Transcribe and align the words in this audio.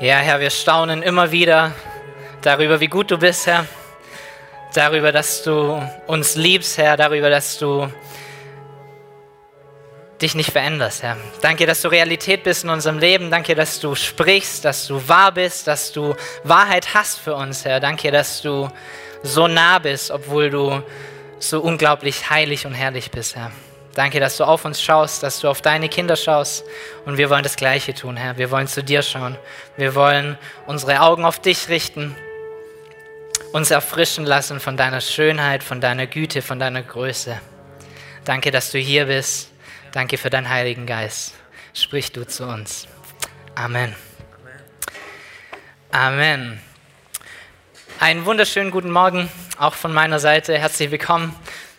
Ja, 0.00 0.18
Herr, 0.18 0.38
wir 0.38 0.50
staunen 0.50 1.02
immer 1.02 1.32
wieder 1.32 1.72
darüber, 2.42 2.78
wie 2.78 2.86
gut 2.86 3.10
du 3.10 3.18
bist, 3.18 3.48
Herr. 3.48 3.66
Darüber, 4.72 5.10
dass 5.10 5.42
du 5.42 5.82
uns 6.06 6.36
liebst, 6.36 6.78
Herr. 6.78 6.96
Darüber, 6.96 7.30
dass 7.30 7.58
du 7.58 7.92
dich 10.22 10.36
nicht 10.36 10.52
veränderst, 10.52 11.02
Herr. 11.02 11.16
Danke, 11.40 11.66
dass 11.66 11.82
du 11.82 11.88
Realität 11.88 12.44
bist 12.44 12.62
in 12.62 12.70
unserem 12.70 13.00
Leben. 13.00 13.28
Danke, 13.28 13.56
dass 13.56 13.80
du 13.80 13.96
sprichst, 13.96 14.64
dass 14.64 14.86
du 14.86 15.08
wahr 15.08 15.32
bist, 15.32 15.66
dass 15.66 15.90
du 15.90 16.14
Wahrheit 16.44 16.94
hast 16.94 17.18
für 17.18 17.34
uns, 17.34 17.64
Herr. 17.64 17.80
Danke, 17.80 18.12
dass 18.12 18.40
du 18.40 18.70
so 19.24 19.48
nah 19.48 19.80
bist, 19.80 20.12
obwohl 20.12 20.48
du 20.48 20.80
so 21.40 21.60
unglaublich 21.60 22.30
heilig 22.30 22.66
und 22.66 22.74
herrlich 22.74 23.10
bist, 23.10 23.34
Herr. 23.34 23.50
Danke, 23.98 24.20
dass 24.20 24.36
du 24.36 24.44
auf 24.44 24.64
uns 24.64 24.80
schaust, 24.80 25.24
dass 25.24 25.40
du 25.40 25.48
auf 25.48 25.60
deine 25.60 25.88
Kinder 25.88 26.14
schaust. 26.14 26.64
Und 27.04 27.18
wir 27.18 27.30
wollen 27.30 27.42
das 27.42 27.56
Gleiche 27.56 27.94
tun, 27.94 28.16
Herr. 28.16 28.38
Wir 28.38 28.52
wollen 28.52 28.68
zu 28.68 28.84
dir 28.84 29.02
schauen. 29.02 29.36
Wir 29.76 29.96
wollen 29.96 30.38
unsere 30.68 31.00
Augen 31.00 31.24
auf 31.24 31.40
dich 31.40 31.68
richten, 31.68 32.14
uns 33.52 33.72
erfrischen 33.72 34.24
lassen 34.24 34.60
von 34.60 34.76
deiner 34.76 35.00
Schönheit, 35.00 35.64
von 35.64 35.80
deiner 35.80 36.06
Güte, 36.06 36.42
von 36.42 36.60
deiner 36.60 36.84
Größe. 36.84 37.40
Danke, 38.24 38.52
dass 38.52 38.70
du 38.70 38.78
hier 38.78 39.06
bist. 39.06 39.50
Danke 39.90 40.16
für 40.16 40.30
deinen 40.30 40.48
Heiligen 40.48 40.86
Geist. 40.86 41.34
Sprich 41.74 42.12
du 42.12 42.24
zu 42.24 42.44
uns. 42.44 42.86
Amen. 43.56 43.96
Amen. 45.90 46.62
Einen 47.98 48.24
wunderschönen 48.24 48.70
guten 48.70 48.92
Morgen 48.92 49.28
auch 49.58 49.74
von 49.74 49.92
meiner 49.92 50.20
Seite. 50.20 50.56
Herzlich 50.56 50.92
willkommen 50.92 51.34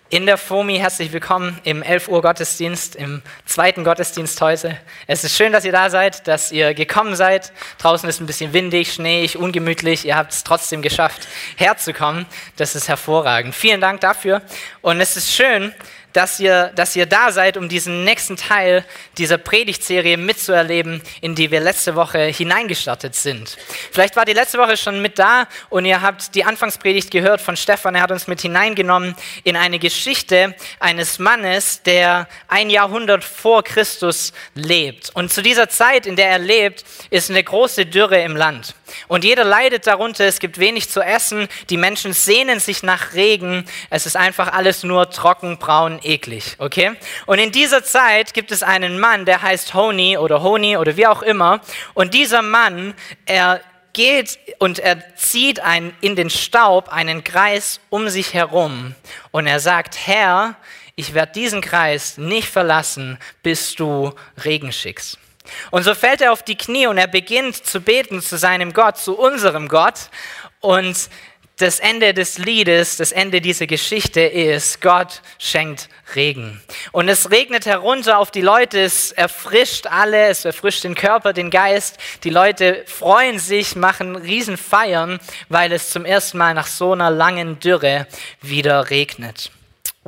in 0.10 0.26
der 0.26 0.38
FOMI. 0.38 0.80
Herzlich 0.80 1.12
willkommen 1.12 1.60
im 1.64 1.84
11 1.84 2.08
Uhr 2.08 2.22
Gottesdienst, 2.22 2.96
im 2.96 3.22
zweiten 3.46 3.84
Gottesdienst 3.84 4.42
heute. 4.42 4.76
Es 5.06 5.24
ist 5.24 5.36
schön, 5.36 5.54
dass 5.54 5.66
ihr 5.66 5.72
da 5.72 5.90
seid, 5.92 6.28
dass 6.28 6.52
ihr 6.52 6.74
gekommen 6.74 7.16
seid. 7.16 7.54
Draußen 7.78 8.10
ist 8.10 8.20
ein 8.20 8.26
bisschen 8.26 8.52
windig, 8.54 8.94
schneeig, 8.94 9.36
ungemütlich. 9.36 10.06
Ihr 10.06 10.16
habt 10.16 10.32
es 10.34 10.44
trotzdem 10.44 10.82
geschafft, 10.82 11.28
herzukommen. 11.58 12.26
Das 12.56 12.76
ist 12.76 12.88
hervorragend. 12.88 13.54
Vielen 13.54 13.82
Dank 13.82 14.02
dafür. 14.02 14.42
Und 14.82 15.00
es 15.00 15.16
ist 15.16 15.32
schön, 15.32 15.74
dass 16.14 16.40
ihr, 16.40 16.72
dass 16.76 16.96
ihr 16.96 17.06
da 17.06 17.32
seid, 17.32 17.58
um 17.58 17.70
diesen 17.70 18.04
nächsten 18.04 18.38
Teil 18.38 18.86
dieser 19.18 19.38
Predigtserie 19.38 20.18
mitzuerleben, 20.18 21.02
in 21.22 21.36
die 21.36 21.52
wir 21.52 21.60
letzte 21.60 21.96
Woche 21.96 22.20
hineingestartet 22.20 23.16
sind. 23.16 23.58
Vielleicht 23.92 24.16
war 24.16 24.26
die 24.26 24.34
letzte 24.34 24.58
Woche 24.58 24.78
schon 24.78 25.02
mit 25.02 25.20
da 25.20 25.48
und 25.70 25.86
ihr 25.86 26.02
habt 26.02 26.36
die 26.36 26.44
Anfangspredigt 26.44 27.12
gehört 27.12 27.42
von 27.42 27.56
Stefan. 27.56 27.96
Er 27.96 28.02
hat 28.02 28.12
uns 28.12 28.28
mit 28.28 28.42
hineingenommen 28.42 29.16
in 29.44 29.56
eine 29.56 29.80
Geschichte 29.80 30.56
eines 30.80 31.20
Mannes, 31.20 31.84
der 31.84 32.28
ein 32.48 32.70
Jahrhundert 32.70 33.24
vor 33.24 33.64
Christus 33.64 34.34
lebt. 34.56 35.12
Und 35.14 35.32
zu 35.32 35.42
dieser 35.42 35.70
Zeit, 35.70 36.06
in 36.06 36.16
der 36.16 36.30
er 36.30 36.40
lebt, 36.40 36.86
ist 37.10 37.30
eine 37.30 37.44
große 37.44 37.86
Dürre 37.86 38.22
im 38.22 38.36
Land. 38.36 38.76
Und 39.08 39.24
jeder 39.24 39.44
leidet 39.44 39.88
darunter, 39.88 40.26
es 40.26 40.40
gibt 40.40 40.60
wenig 40.60 40.90
zu 40.90 41.02
essen, 41.02 41.48
die 41.70 41.78
Menschen 41.78 42.14
sehnen 42.14 42.60
sich 42.60 42.84
nach 42.84 43.14
Regen, 43.14 43.66
es 43.90 44.06
ist 44.06 44.16
einfach 44.16 44.52
alles 44.52 44.84
nur 44.84 45.10
trocken, 45.10 45.58
braun, 45.58 45.99
eklig, 46.04 46.56
okay? 46.58 46.94
Und 47.26 47.40
in 47.40 47.52
dieser 47.52 47.84
Zeit 47.84 48.34
gibt 48.34 48.52
es 48.52 48.64
einen 48.64 49.00
Mann, 49.00 49.26
der 49.26 49.42
heißt 49.42 49.74
Honi 49.74 50.18
oder 50.18 50.42
Honi 50.42 50.78
oder 50.78 50.98
wie 50.98 51.08
auch 51.08 51.22
immer, 51.22 51.62
und 51.94 52.14
dieser 52.14 52.42
Mann, 52.42 52.94
er 53.26 53.62
geht 53.94 54.40
und 54.60 54.80
er 54.80 55.16
zieht 55.16 55.60
ein, 55.60 55.94
in 56.02 56.16
den 56.16 56.30
Staub 56.30 56.90
einen 56.90 57.24
Kreis 57.24 57.80
um 57.90 58.10
sich 58.10 58.34
herum 58.34 58.96
und 59.32 59.48
er 59.48 59.60
sagt, 59.60 59.98
Herr, 60.08 60.56
ich 60.96 61.14
werde 61.14 61.32
diesen 61.32 61.62
Kreis 61.62 62.18
nicht 62.18 62.50
verlassen, 62.50 63.18
bis 63.42 63.74
du 63.76 64.14
Regen 64.44 64.72
schickst. 64.72 65.18
Und 65.72 65.84
so 65.84 65.96
fällt 65.96 66.22
er 66.22 66.32
auf 66.32 66.44
die 66.44 66.58
Knie 66.58 66.88
und 66.88 66.98
er 66.98 67.08
beginnt 67.08 67.56
zu 67.66 67.82
beten 67.82 68.22
zu 68.22 68.38
seinem 68.38 68.74
Gott, 68.74 68.98
zu 68.98 69.18
unserem 69.18 69.68
Gott. 69.68 70.10
Und 70.60 71.10
das 71.60 71.80
Ende 71.80 72.14
des 72.14 72.38
Liedes, 72.38 72.98
das 72.98 73.12
Ende 73.12 73.42
dieser 73.42 73.68
Geschichte 73.68 74.22
ist, 74.22 74.82
Gott 74.82 75.22
schenkt 75.38 75.90
Regen. 76.16 76.62
Und 76.94 77.10
es 77.10 77.32
regnet 77.32 77.66
herunter 77.66 78.18
auf 78.18 78.32
die 78.32 78.42
Leute, 78.42 78.80
es 78.80 79.12
erfrischt 79.12 79.86
alle, 79.86 80.28
es 80.28 80.46
erfrischt 80.46 80.86
den 80.86 80.96
Körper, 80.96 81.34
den 81.34 81.50
Geist. 81.50 81.98
Die 82.24 82.30
Leute 82.30 82.84
freuen 82.88 83.40
sich, 83.40 83.76
machen 83.76 84.16
Riesenfeiern, 84.16 85.20
weil 85.50 85.72
es 85.74 85.90
zum 85.90 86.06
ersten 86.06 86.38
Mal 86.38 86.54
nach 86.54 86.68
so 86.68 86.94
einer 86.94 87.12
langen 87.12 87.60
Dürre 87.60 88.08
wieder 88.42 88.90
regnet. 88.90 89.52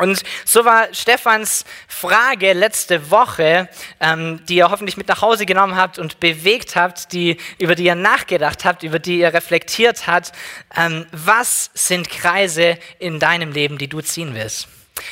Und 0.01 0.23
so 0.45 0.65
war 0.65 0.91
Stefans 0.93 1.63
Frage 1.87 2.53
letzte 2.53 3.11
Woche, 3.11 3.69
ähm, 3.99 4.43
die 4.47 4.55
ihr 4.55 4.71
hoffentlich 4.71 4.97
mit 4.97 5.07
nach 5.07 5.21
Hause 5.21 5.45
genommen 5.45 5.75
habt 5.75 5.99
und 5.99 6.19
bewegt 6.19 6.75
habt, 6.75 7.13
die, 7.13 7.37
über 7.59 7.75
die 7.75 7.83
ihr 7.83 7.93
nachgedacht 7.93 8.65
habt, 8.65 8.81
über 8.81 8.97
die 8.97 9.19
ihr 9.19 9.31
reflektiert 9.31 10.07
habt. 10.07 10.31
Ähm, 10.75 11.05
was 11.11 11.69
sind 11.75 12.09
Kreise 12.09 12.79
in 12.97 13.19
deinem 13.19 13.51
Leben, 13.51 13.77
die 13.77 13.89
du 13.89 14.01
ziehen 14.01 14.33
willst? 14.33 14.67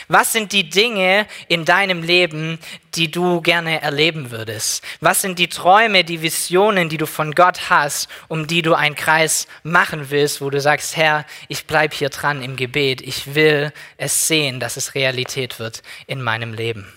Was 0.07 0.33
sind 0.33 0.51
die 0.51 0.69
Dinge 0.69 1.27
in 1.47 1.65
deinem 1.65 2.03
Leben, 2.03 2.59
die 2.95 3.11
du 3.11 3.41
gerne 3.41 3.81
erleben 3.81 4.31
würdest? 4.31 4.83
Was 5.01 5.21
sind 5.21 5.39
die 5.39 5.49
Träume, 5.49 6.03
die 6.03 6.21
Visionen, 6.21 6.89
die 6.89 6.97
du 6.97 7.05
von 7.05 7.33
Gott 7.33 7.69
hast, 7.69 8.09
um 8.27 8.47
die 8.47 8.61
du 8.61 8.73
einen 8.73 8.95
Kreis 8.95 9.47
machen 9.63 10.09
willst, 10.09 10.41
wo 10.41 10.49
du 10.49 10.59
sagst, 10.59 10.97
Herr, 10.97 11.25
ich 11.47 11.65
bleibe 11.65 11.95
hier 11.95 12.09
dran 12.09 12.41
im 12.41 12.55
Gebet, 12.55 13.01
ich 13.01 13.35
will 13.35 13.71
es 13.97 14.27
sehen, 14.27 14.59
dass 14.59 14.77
es 14.77 14.95
Realität 14.95 15.59
wird 15.59 15.83
in 16.07 16.21
meinem 16.21 16.53
Leben. 16.53 16.91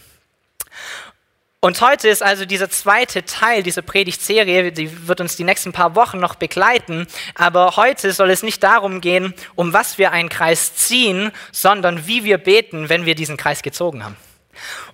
Und 1.64 1.80
heute 1.80 2.08
ist 2.08 2.24
also 2.24 2.44
dieser 2.44 2.68
zweite 2.70 3.24
Teil 3.24 3.62
dieser 3.62 3.82
Predigtserie, 3.82 4.72
die 4.72 5.06
wird 5.06 5.20
uns 5.20 5.36
die 5.36 5.44
nächsten 5.44 5.70
paar 5.70 5.94
Wochen 5.94 6.18
noch 6.18 6.34
begleiten. 6.34 7.06
Aber 7.36 7.76
heute 7.76 8.12
soll 8.12 8.30
es 8.30 8.42
nicht 8.42 8.64
darum 8.64 9.00
gehen, 9.00 9.32
um 9.54 9.72
was 9.72 9.96
wir 9.96 10.10
einen 10.10 10.28
Kreis 10.28 10.74
ziehen, 10.74 11.30
sondern 11.52 12.08
wie 12.08 12.24
wir 12.24 12.38
beten, 12.38 12.88
wenn 12.88 13.06
wir 13.06 13.14
diesen 13.14 13.36
Kreis 13.36 13.62
gezogen 13.62 14.04
haben. 14.04 14.16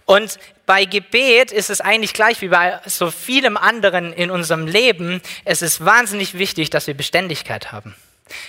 Und 0.05 0.39
bei 0.67 0.85
Gebet 0.85 1.53
ist 1.53 1.71
es 1.71 1.81
eigentlich 1.81 2.13
gleich 2.13 2.43
wie 2.43 2.49
bei 2.49 2.79
so 2.85 3.11
vielem 3.11 3.57
anderen 3.57 4.13
in 4.13 4.31
unserem 4.31 4.67
Leben. 4.67 5.23
Es 5.47 5.63
ist 5.63 5.83
wahnsinnig 5.83 6.37
wichtig, 6.37 6.69
dass 6.69 6.87
wir 6.87 6.93
Beständigkeit 6.93 7.73
haben. 7.73 7.95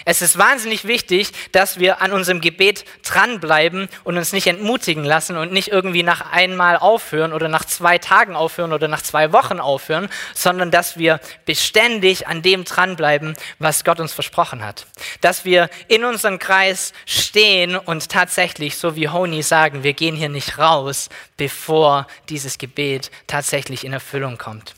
Es 0.06 0.22
ist 0.22 0.38
wahnsinnig 0.38 0.86
wichtig, 0.86 1.32
dass 1.52 1.80
wir 1.80 2.02
an 2.02 2.12
unserem 2.12 2.42
Gebet 2.42 2.86
dranbleiben 3.04 3.90
und 4.04 4.18
uns 4.18 4.34
nicht 4.34 4.48
entmutigen 4.48 5.04
lassen 5.04 5.38
und 5.38 5.52
nicht 5.52 5.70
irgendwie 5.70 6.04
nach 6.04 6.32
einmal 6.32 6.78
aufhören 6.78 7.34
oder 7.34 7.48
nach 7.48 7.66
zwei 7.66 7.98
Tagen 7.98 8.36
aufhören 8.36 8.74
oder 8.74 8.88
nach 8.88 9.02
zwei 9.02 9.32
Wochen 9.32 9.60
aufhören, 9.60 10.10
sondern 10.34 10.72
dass 10.72 10.98
wir 10.98 11.20
beständig 11.46 12.28
an 12.28 12.42
dem 12.42 12.64
dranbleiben, 12.64 13.36
was 13.60 13.84
Gott 13.84 14.00
uns 14.00 14.14
versprochen 14.14 14.64
hat. 14.64 14.86
Dass 15.22 15.46
wir 15.46 15.70
in 15.88 16.04
unserem 16.04 16.40
Kreis 16.40 16.94
stehen 17.06 17.76
und 17.76 18.10
tatsächlich, 18.10 18.78
so 18.78 18.96
wie 18.96 19.10
Honi 19.10 19.44
sagen, 19.44 19.84
wir 19.84 19.94
gehen 19.94 20.16
hier 20.16 20.30
nicht 20.30 20.58
raus, 20.58 21.10
bevor 21.38 22.08
dieses 22.30 22.58
Gebet 22.58 23.12
tatsächlich 23.28 23.84
in 23.84 23.94
Erfüllung 23.94 24.38
kommt. 24.38 24.76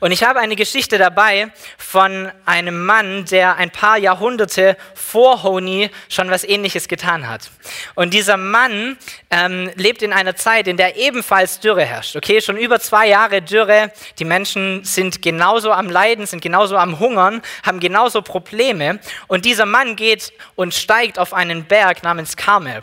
Und 0.00 0.12
ich 0.12 0.22
habe 0.22 0.40
eine 0.40 0.56
Geschichte 0.56 0.98
dabei 0.98 1.52
von 1.78 2.30
einem 2.44 2.84
Mann, 2.84 3.24
der 3.26 3.56
ein 3.56 3.70
paar 3.70 3.98
Jahrhunderte 3.98 4.76
vor 4.94 5.42
Honi 5.42 5.90
schon 6.08 6.30
was 6.30 6.44
Ähnliches 6.44 6.88
getan 6.88 7.28
hat. 7.28 7.50
Und 7.94 8.14
dieser 8.14 8.36
Mann 8.36 8.96
ähm, 9.30 9.70
lebt 9.76 10.02
in 10.02 10.12
einer 10.12 10.36
Zeit, 10.36 10.68
in 10.68 10.76
der 10.76 10.96
ebenfalls 10.96 11.60
Dürre 11.60 11.84
herrscht. 11.84 12.16
Okay, 12.16 12.40
schon 12.40 12.56
über 12.56 12.80
zwei 12.80 13.08
Jahre 13.08 13.42
Dürre. 13.42 13.92
Die 14.18 14.24
Menschen 14.24 14.84
sind 14.84 15.22
genauso 15.22 15.72
am 15.72 15.88
Leiden, 15.88 16.26
sind 16.26 16.42
genauso 16.42 16.76
am 16.76 16.98
Hungern, 16.98 17.42
haben 17.62 17.80
genauso 17.80 18.22
Probleme. 18.22 19.00
Und 19.26 19.44
dieser 19.44 19.66
Mann 19.66 19.96
geht 19.96 20.32
und 20.54 20.74
steigt 20.74 21.18
auf 21.18 21.34
einen 21.34 21.64
Berg 21.64 22.02
namens 22.02 22.36
Karmel. 22.36 22.80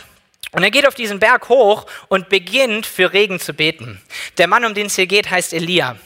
Und 0.51 0.63
er 0.63 0.71
geht 0.71 0.87
auf 0.87 0.95
diesen 0.95 1.19
Berg 1.19 1.49
hoch 1.49 1.85
und 2.07 2.29
beginnt 2.29 2.85
für 2.85 3.13
Regen 3.13 3.39
zu 3.39 3.53
beten. 3.53 4.01
Der 4.37 4.47
Mann, 4.47 4.65
um 4.65 4.73
den 4.73 4.87
es 4.87 4.95
hier 4.95 5.05
geht, 5.05 5.29
heißt 5.29 5.53
Elia. 5.53 5.97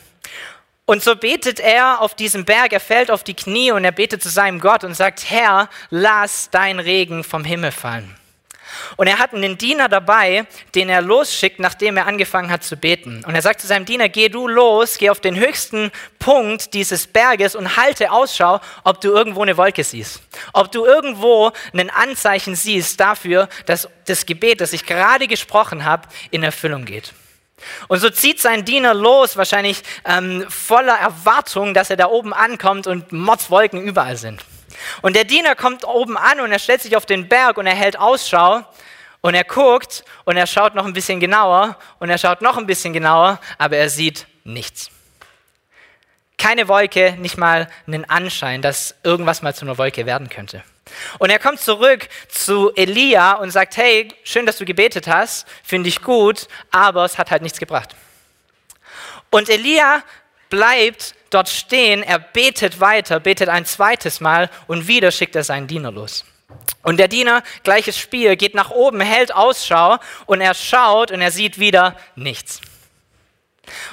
Und 0.86 1.02
so 1.02 1.16
betet 1.16 1.62
er 1.62 2.02
auf 2.02 2.14
diesem 2.14 2.44
Berg, 2.44 2.74
er 2.74 2.82
fällt 2.82 3.10
auf 3.10 3.24
die 3.24 3.36
Knie 3.36 3.72
und 3.72 3.86
er 3.86 3.94
betet 3.94 4.22
zu 4.22 4.30
seinem 4.30 4.60
Gott 4.60 4.84
und 4.84 4.96
sagt, 4.96 5.30
Herr, 5.30 5.70
lass 5.90 6.50
dein 6.50 6.80
Regen 6.80 7.24
vom 7.24 7.46
Himmel 7.46 7.72
fallen. 7.72 8.14
Und 8.98 9.08
er 9.08 9.20
hat 9.20 9.34
einen 9.34 9.58
Diener 9.58 9.88
dabei, 9.88 10.46
den 10.76 10.90
er 10.90 11.02
losschickt, 11.02 11.60
nachdem 11.60 11.96
er 11.96 12.08
angefangen 12.08 12.52
hat 12.52 12.64
zu 12.64 12.76
beten. 12.76 13.24
Und 13.26 13.36
er 13.36 13.42
sagt 13.42 13.62
zu 13.62 13.68
seinem 13.68 13.86
Diener, 13.86 14.10
geh 14.10 14.30
du 14.30 14.48
los, 14.48 14.98
geh 14.98 15.10
auf 15.10 15.20
den 15.20 15.36
höchsten 15.38 15.92
Punkt 16.20 16.74
dieses 16.74 17.08
Berges 17.08 17.56
und 17.56 17.78
halte 17.78 18.12
Ausschau, 18.12 18.60
ob 18.84 19.00
du 19.00 19.10
irgendwo 19.10 19.42
eine 19.42 19.58
Wolke 19.58 19.84
siehst. 19.84 20.22
Ob 20.54 20.72
du 20.72 20.86
irgendwo 20.86 21.52
ein 21.74 21.90
Anzeichen 21.90 22.56
siehst 22.56 23.00
dafür, 23.00 23.48
dass 23.66 23.88
das 24.06 24.26
Gebet, 24.26 24.60
das 24.60 24.74
ich 24.74 24.86
gerade 24.86 25.28
gesprochen 25.28 25.86
habe, 25.86 26.08
in 26.32 26.44
Erfüllung 26.44 26.86
geht. 26.86 27.14
Und 27.88 28.00
so 28.00 28.10
zieht 28.10 28.40
sein 28.40 28.66
Diener 28.66 28.94
los, 28.94 29.38
wahrscheinlich 29.38 29.84
ähm, 30.06 30.46
voller 30.50 30.98
Erwartung, 30.98 31.74
dass 31.74 31.90
er 31.90 31.98
da 31.98 32.08
oben 32.08 32.34
ankommt 32.34 32.88
und 32.88 33.12
Mordswolken 33.12 33.82
überall 33.82 34.18
sind. 34.18 34.44
Und 35.02 35.16
der 35.16 35.24
Diener 35.24 35.56
kommt 35.56 35.86
oben 35.86 36.18
an 36.18 36.40
und 36.40 36.52
er 36.52 36.60
stellt 36.60 36.82
sich 36.82 36.96
auf 36.96 37.06
den 37.06 37.28
Berg 37.28 37.58
und 37.58 37.68
er 37.68 37.76
hält 37.76 37.98
Ausschau 37.98 38.66
und 39.22 39.36
er 39.36 39.44
guckt 39.44 40.04
und 40.26 40.36
er 40.36 40.48
schaut 40.48 40.76
noch 40.76 40.86
ein 40.86 40.94
bisschen 40.94 41.20
genauer 41.20 41.78
und 42.00 42.10
er 42.10 42.18
schaut 42.18 42.42
noch 42.42 42.58
ein 42.58 42.66
bisschen 42.66 42.94
genauer, 42.94 43.40
aber 43.58 43.78
er 43.78 43.90
sieht 43.90 44.28
nichts. 44.44 44.90
Keine 46.38 46.68
Wolke, 46.68 47.16
nicht 47.20 47.38
mal 47.38 47.70
einen 47.88 48.10
Anschein, 48.10 48.62
dass 48.62 48.96
irgendwas 49.04 49.42
mal 49.42 49.56
zu 49.56 49.66
einer 49.66 49.78
Wolke 49.78 50.06
werden 50.06 50.30
könnte. 50.30 50.64
Und 51.20 51.30
er 51.30 51.40
kommt 51.40 51.60
zurück 51.60 52.10
zu 52.28 52.72
Elia 52.76 53.34
und 53.34 53.52
sagt, 53.52 53.78
hey, 53.78 54.10
schön, 54.24 54.46
dass 54.46 54.58
du 54.58 54.66
gebetet 54.66 55.08
hast, 55.08 55.48
finde 55.64 55.90
ich 55.90 56.02
gut, 56.02 56.48
aber 56.72 57.06
es 57.06 57.18
hat 57.18 57.32
halt 57.32 57.42
nichts 57.42 57.60
gebracht. 57.60 57.96
Und 59.30 59.50
Elia 59.50 60.04
bleibt 60.50 61.16
dort 61.30 61.50
stehen, 61.50 62.04
er 62.04 62.20
betet 62.20 62.80
weiter, 62.80 63.20
betet 63.20 63.50
ein 63.50 63.66
zweites 63.66 64.20
Mal 64.20 64.50
und 64.68 64.88
wieder 64.88 65.12
schickt 65.12 65.36
er 65.36 65.44
seinen 65.44 65.68
Diener 65.68 65.92
los. 65.92 66.26
Und 66.84 66.98
der 66.98 67.08
Diener, 67.08 67.42
gleiches 67.64 67.98
Spiel, 67.98 68.36
geht 68.36 68.54
nach 68.54 68.70
oben, 68.70 69.00
hält 69.02 69.34
Ausschau 69.34 69.98
und 70.26 70.42
er 70.42 70.54
schaut 70.54 71.12
und 71.12 71.22
er 71.22 71.32
sieht 71.32 71.58
wieder 71.58 71.98
nichts. 72.16 72.62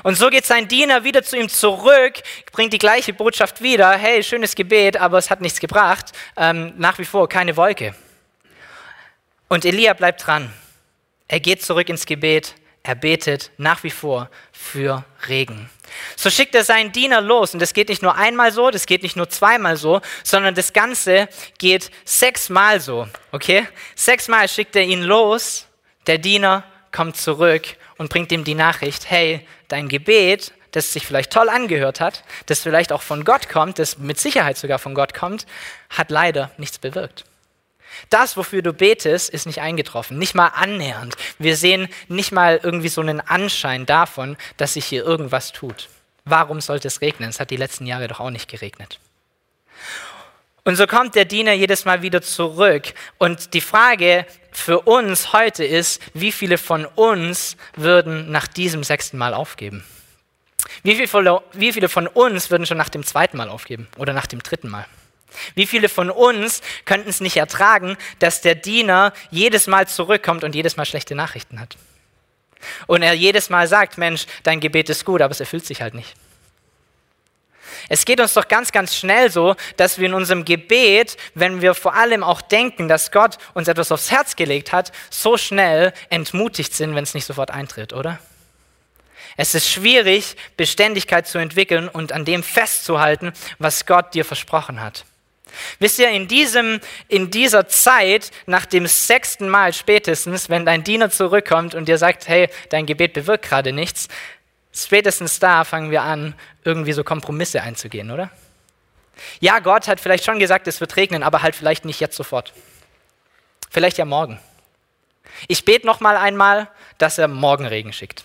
Und 0.02 0.16
so 0.16 0.30
geht 0.30 0.46
sein 0.46 0.68
Diener 0.68 1.04
wieder 1.04 1.22
zu 1.22 1.36
ihm 1.36 1.48
zurück, 1.48 2.14
bringt 2.52 2.72
die 2.72 2.78
gleiche 2.78 3.12
Botschaft 3.12 3.62
wieder. 3.62 3.92
Hey, 3.92 4.22
schönes 4.22 4.54
Gebet, 4.54 4.96
aber 4.96 5.18
es 5.18 5.30
hat 5.30 5.40
nichts 5.40 5.60
gebracht. 5.60 6.12
Ähm, 6.36 6.74
nach 6.76 6.98
wie 6.98 7.04
vor 7.04 7.28
keine 7.28 7.56
Wolke. 7.56 7.94
Und 9.48 9.64
Elia 9.64 9.94
bleibt 9.94 10.26
dran. 10.26 10.52
Er 11.28 11.40
geht 11.40 11.62
zurück 11.62 11.88
ins 11.88 12.06
Gebet. 12.06 12.54
Er 12.82 12.94
betet 12.94 13.50
nach 13.58 13.84
wie 13.84 13.90
vor 13.90 14.30
für 14.52 15.04
Regen. 15.28 15.68
So 16.16 16.30
schickt 16.30 16.54
er 16.54 16.64
seinen 16.64 16.92
Diener 16.92 17.20
los. 17.20 17.52
Und 17.52 17.60
das 17.60 17.74
geht 17.74 17.88
nicht 17.88 18.02
nur 18.02 18.14
einmal 18.14 18.52
so, 18.52 18.70
das 18.70 18.86
geht 18.86 19.02
nicht 19.02 19.16
nur 19.16 19.28
zweimal 19.28 19.76
so, 19.76 20.00
sondern 20.24 20.54
das 20.54 20.72
Ganze 20.72 21.28
geht 21.58 21.90
sechsmal 22.04 22.80
so. 22.80 23.06
Okay? 23.32 23.66
Sechsmal 23.94 24.48
schickt 24.48 24.76
er 24.76 24.82
ihn 24.82 25.02
los. 25.02 25.66
Der 26.06 26.18
Diener 26.18 26.64
kommt 26.92 27.16
zurück 27.16 27.76
und 27.98 28.10
bringt 28.10 28.32
ihm 28.32 28.44
die 28.44 28.54
Nachricht, 28.54 29.10
hey, 29.10 29.46
dein 29.68 29.88
Gebet, 29.88 30.52
das 30.72 30.92
sich 30.92 31.06
vielleicht 31.06 31.32
toll 31.32 31.48
angehört 31.48 32.00
hat, 32.00 32.24
das 32.46 32.60
vielleicht 32.60 32.92
auch 32.92 33.02
von 33.02 33.24
Gott 33.24 33.48
kommt, 33.48 33.78
das 33.78 33.98
mit 33.98 34.18
Sicherheit 34.18 34.56
sogar 34.56 34.78
von 34.78 34.94
Gott 34.94 35.14
kommt, 35.14 35.46
hat 35.88 36.10
leider 36.10 36.50
nichts 36.56 36.78
bewirkt. 36.78 37.24
Das, 38.08 38.36
wofür 38.36 38.62
du 38.62 38.72
betest, 38.72 39.30
ist 39.30 39.46
nicht 39.46 39.60
eingetroffen, 39.60 40.18
nicht 40.18 40.34
mal 40.34 40.48
annähernd. 40.48 41.16
Wir 41.38 41.56
sehen 41.56 41.88
nicht 42.08 42.32
mal 42.32 42.60
irgendwie 42.62 42.88
so 42.88 43.00
einen 43.00 43.20
Anschein 43.20 43.84
davon, 43.84 44.36
dass 44.56 44.74
sich 44.74 44.84
hier 44.84 45.04
irgendwas 45.04 45.52
tut. 45.52 45.88
Warum 46.24 46.60
sollte 46.60 46.88
es 46.88 47.00
regnen? 47.00 47.30
Es 47.30 47.40
hat 47.40 47.50
die 47.50 47.56
letzten 47.56 47.86
Jahre 47.86 48.08
doch 48.08 48.20
auch 48.20 48.30
nicht 48.30 48.48
geregnet. 48.48 49.00
Und 50.64 50.76
so 50.76 50.86
kommt 50.86 51.14
der 51.14 51.24
Diener 51.24 51.52
jedes 51.52 51.84
Mal 51.84 52.02
wieder 52.02 52.22
zurück. 52.22 52.92
Und 53.18 53.54
die 53.54 53.60
Frage 53.60 54.26
für 54.52 54.80
uns 54.80 55.32
heute 55.32 55.64
ist, 55.64 56.02
wie 56.12 56.32
viele 56.32 56.58
von 56.58 56.84
uns 56.84 57.56
würden 57.76 58.30
nach 58.30 58.46
diesem 58.46 58.84
sechsten 58.84 59.16
Mal 59.16 59.34
aufgeben? 59.34 59.84
Wie 60.82 60.94
viele 60.94 61.88
von 61.88 62.06
uns 62.06 62.50
würden 62.50 62.66
schon 62.66 62.76
nach 62.76 62.88
dem 62.88 63.04
zweiten 63.04 63.36
Mal 63.36 63.48
aufgeben 63.48 63.88
oder 63.96 64.12
nach 64.12 64.26
dem 64.26 64.42
dritten 64.42 64.68
Mal? 64.68 64.86
Wie 65.54 65.66
viele 65.66 65.88
von 65.88 66.10
uns 66.10 66.60
könnten 66.84 67.08
es 67.08 67.20
nicht 67.20 67.36
ertragen, 67.36 67.96
dass 68.18 68.40
der 68.40 68.54
Diener 68.54 69.12
jedes 69.30 69.66
Mal 69.66 69.86
zurückkommt 69.86 70.44
und 70.44 70.54
jedes 70.54 70.76
Mal 70.76 70.84
schlechte 70.84 71.14
Nachrichten 71.14 71.60
hat? 71.60 71.76
Und 72.86 73.02
er 73.02 73.14
jedes 73.14 73.48
Mal 73.48 73.68
sagt, 73.68 73.96
Mensch, 73.96 74.26
dein 74.42 74.60
Gebet 74.60 74.90
ist 74.90 75.04
gut, 75.04 75.22
aber 75.22 75.32
es 75.32 75.40
erfüllt 75.40 75.64
sich 75.64 75.80
halt 75.80 75.94
nicht. 75.94 76.14
Es 77.88 78.04
geht 78.04 78.20
uns 78.20 78.34
doch 78.34 78.48
ganz, 78.48 78.72
ganz 78.72 78.96
schnell 78.96 79.30
so, 79.30 79.56
dass 79.76 79.98
wir 79.98 80.06
in 80.06 80.14
unserem 80.14 80.44
Gebet, 80.44 81.16
wenn 81.34 81.60
wir 81.60 81.74
vor 81.74 81.94
allem 81.94 82.22
auch 82.22 82.42
denken, 82.42 82.88
dass 82.88 83.10
Gott 83.10 83.38
uns 83.54 83.68
etwas 83.68 83.92
aufs 83.92 84.10
Herz 84.10 84.36
gelegt 84.36 84.72
hat, 84.72 84.92
so 85.10 85.36
schnell 85.36 85.92
entmutigt 86.08 86.74
sind, 86.74 86.94
wenn 86.94 87.04
es 87.04 87.14
nicht 87.14 87.26
sofort 87.26 87.50
eintritt, 87.50 87.92
oder? 87.92 88.18
Es 89.36 89.54
ist 89.54 89.70
schwierig, 89.70 90.36
Beständigkeit 90.56 91.26
zu 91.26 91.38
entwickeln 91.38 91.88
und 91.88 92.12
an 92.12 92.24
dem 92.24 92.42
festzuhalten, 92.42 93.32
was 93.58 93.86
Gott 93.86 94.14
dir 94.14 94.24
versprochen 94.24 94.80
hat. 94.80 95.04
Wisst 95.78 95.98
ihr, 95.98 96.10
in, 96.10 96.28
diesem, 96.28 96.80
in 97.08 97.30
dieser 97.30 97.66
Zeit, 97.68 98.30
nach 98.46 98.66
dem 98.66 98.86
sechsten 98.86 99.48
Mal 99.48 99.72
spätestens, 99.72 100.48
wenn 100.48 100.66
dein 100.66 100.84
Diener 100.84 101.10
zurückkommt 101.10 101.74
und 101.74 101.86
dir 101.88 101.98
sagt, 101.98 102.28
hey, 102.28 102.48
dein 102.68 102.86
Gebet 102.86 103.14
bewirkt 103.14 103.46
gerade 103.46 103.72
nichts, 103.72 104.08
spätestens 104.72 105.38
da 105.38 105.64
fangen 105.64 105.90
wir 105.90 106.02
an, 106.02 106.34
irgendwie 106.64 106.92
so 106.92 107.04
Kompromisse 107.04 107.62
einzugehen, 107.62 108.10
oder? 108.10 108.30
Ja, 109.40 109.58
Gott 109.58 109.88
hat 109.88 110.00
vielleicht 110.00 110.24
schon 110.24 110.38
gesagt, 110.38 110.66
es 110.66 110.80
wird 110.80 110.96
regnen, 110.96 111.22
aber 111.22 111.42
halt 111.42 111.54
vielleicht 111.54 111.84
nicht 111.84 112.00
jetzt 112.00 112.16
sofort. 112.16 112.52
Vielleicht 113.70 113.98
ja 113.98 114.04
morgen. 114.04 114.40
Ich 115.48 115.64
bete 115.64 115.86
noch 115.86 116.00
mal 116.00 116.16
einmal, 116.16 116.68
dass 116.98 117.18
er 117.18 117.28
morgen 117.28 117.66
Regen 117.66 117.92
schickt. 117.92 118.24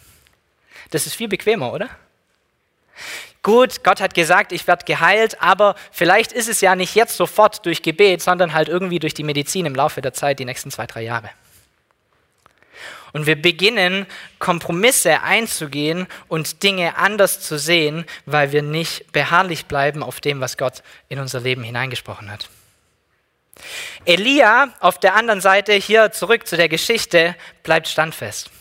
Das 0.92 1.06
ist 1.06 1.16
viel 1.16 1.28
bequemer, 1.28 1.74
oder? 1.74 1.90
Gut, 3.44 3.84
Gott 3.84 4.02
hat 4.02 4.16
gesagt, 4.16 4.52
ich 4.52 4.66
werde 4.66 4.86
geheilt, 4.86 5.40
aber 5.42 5.76
vielleicht 5.92 6.32
ist 6.32 6.50
es 6.50 6.62
ja 6.62 6.76
nicht 6.76 6.96
jetzt 6.96 7.16
sofort 7.16 7.66
durch 7.66 7.84
Gebet, 7.84 8.22
sondern 8.22 8.54
halt 8.54 8.70
irgendwie 8.70 8.98
durch 8.98 9.14
die 9.14 9.24
Medizin 9.24 9.68
im 9.68 9.76
Laufe 9.76 10.02
der 10.02 10.14
Zeit, 10.14 10.40
die 10.40 10.46
nächsten 10.46 10.72
zwei, 10.72 10.88
drei 10.88 11.04
Jahre. 11.04 11.30
Und 13.16 13.28
wir 13.28 13.42
beginnen, 13.42 14.08
Kompromisse 14.40 15.22
einzugehen 15.22 16.06
und 16.28 16.64
Dinge 16.64 16.98
anders 16.98 17.40
zu 17.40 17.58
sehen, 17.58 18.04
weil 18.26 18.52
wir 18.52 18.62
nicht 18.62 19.10
beharrlich 19.14 19.68
bleiben 19.68 20.04
auf 20.04 20.20
dem, 20.20 20.42
was 20.42 20.58
Gott 20.58 20.84
in 21.08 21.20
unser 21.20 21.40
Leben 21.40 21.64
hineingesprochen 21.64 22.30
hat. 22.30 22.50
Elia 24.04 24.68
auf 24.82 25.00
der 25.00 25.16
anderen 25.16 25.40
Seite, 25.40 25.72
hier 25.72 26.12
zurück 26.12 26.46
zu 26.46 26.58
der 26.58 26.68
Geschichte, 26.68 27.38
bleibt 27.64 27.88
standfest. 27.88 28.52